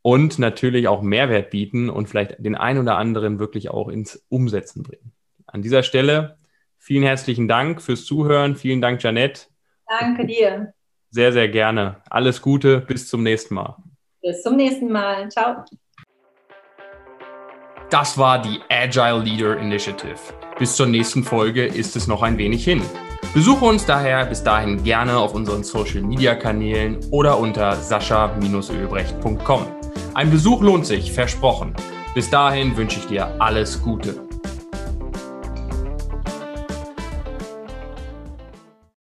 und 0.00 0.38
natürlich 0.38 0.88
auch 0.88 1.02
Mehrwert 1.02 1.50
bieten 1.50 1.90
und 1.90 2.08
vielleicht 2.08 2.42
den 2.42 2.54
einen 2.54 2.80
oder 2.80 2.96
anderen 2.96 3.38
wirklich 3.38 3.68
auch 3.70 3.88
ins 3.88 4.24
Umsetzen 4.30 4.84
bringen. 4.84 5.12
An 5.46 5.60
dieser 5.60 5.82
Stelle 5.82 6.38
vielen 6.78 7.04
herzlichen 7.04 7.46
Dank 7.46 7.82
fürs 7.82 8.06
Zuhören. 8.06 8.56
Vielen 8.56 8.80
Dank, 8.80 9.02
Janette. 9.02 9.48
Danke 9.86 10.24
dir. 10.24 10.72
Sehr, 11.12 11.30
sehr 11.32 11.48
gerne. 11.48 11.96
Alles 12.08 12.40
Gute, 12.40 12.80
bis 12.80 13.06
zum 13.06 13.22
nächsten 13.22 13.54
Mal. 13.54 13.76
Bis 14.22 14.42
zum 14.42 14.56
nächsten 14.56 14.90
Mal. 14.90 15.28
Ciao. 15.30 15.62
Das 17.90 18.16
war 18.16 18.40
die 18.40 18.58
Agile 18.70 19.22
Leader 19.22 19.58
Initiative. 19.58 20.16
Bis 20.58 20.74
zur 20.74 20.86
nächsten 20.86 21.22
Folge 21.22 21.66
ist 21.66 21.96
es 21.96 22.06
noch 22.06 22.22
ein 22.22 22.38
wenig 22.38 22.64
hin. 22.64 22.80
Besuche 23.34 23.66
uns 23.66 23.84
daher 23.84 24.24
bis 24.24 24.42
dahin 24.42 24.82
gerne 24.82 25.18
auf 25.18 25.34
unseren 25.34 25.62
Social 25.64 26.00
Media 26.00 26.34
Kanälen 26.34 26.98
oder 27.10 27.38
unter 27.38 27.76
sascha-ölbrecht.com. 27.76 29.66
Ein 30.14 30.30
Besuch 30.30 30.62
lohnt 30.62 30.86
sich, 30.86 31.12
versprochen. 31.12 31.74
Bis 32.14 32.30
dahin 32.30 32.74
wünsche 32.74 33.00
ich 33.00 33.06
dir 33.06 33.38
alles 33.38 33.82
Gute. 33.82 34.31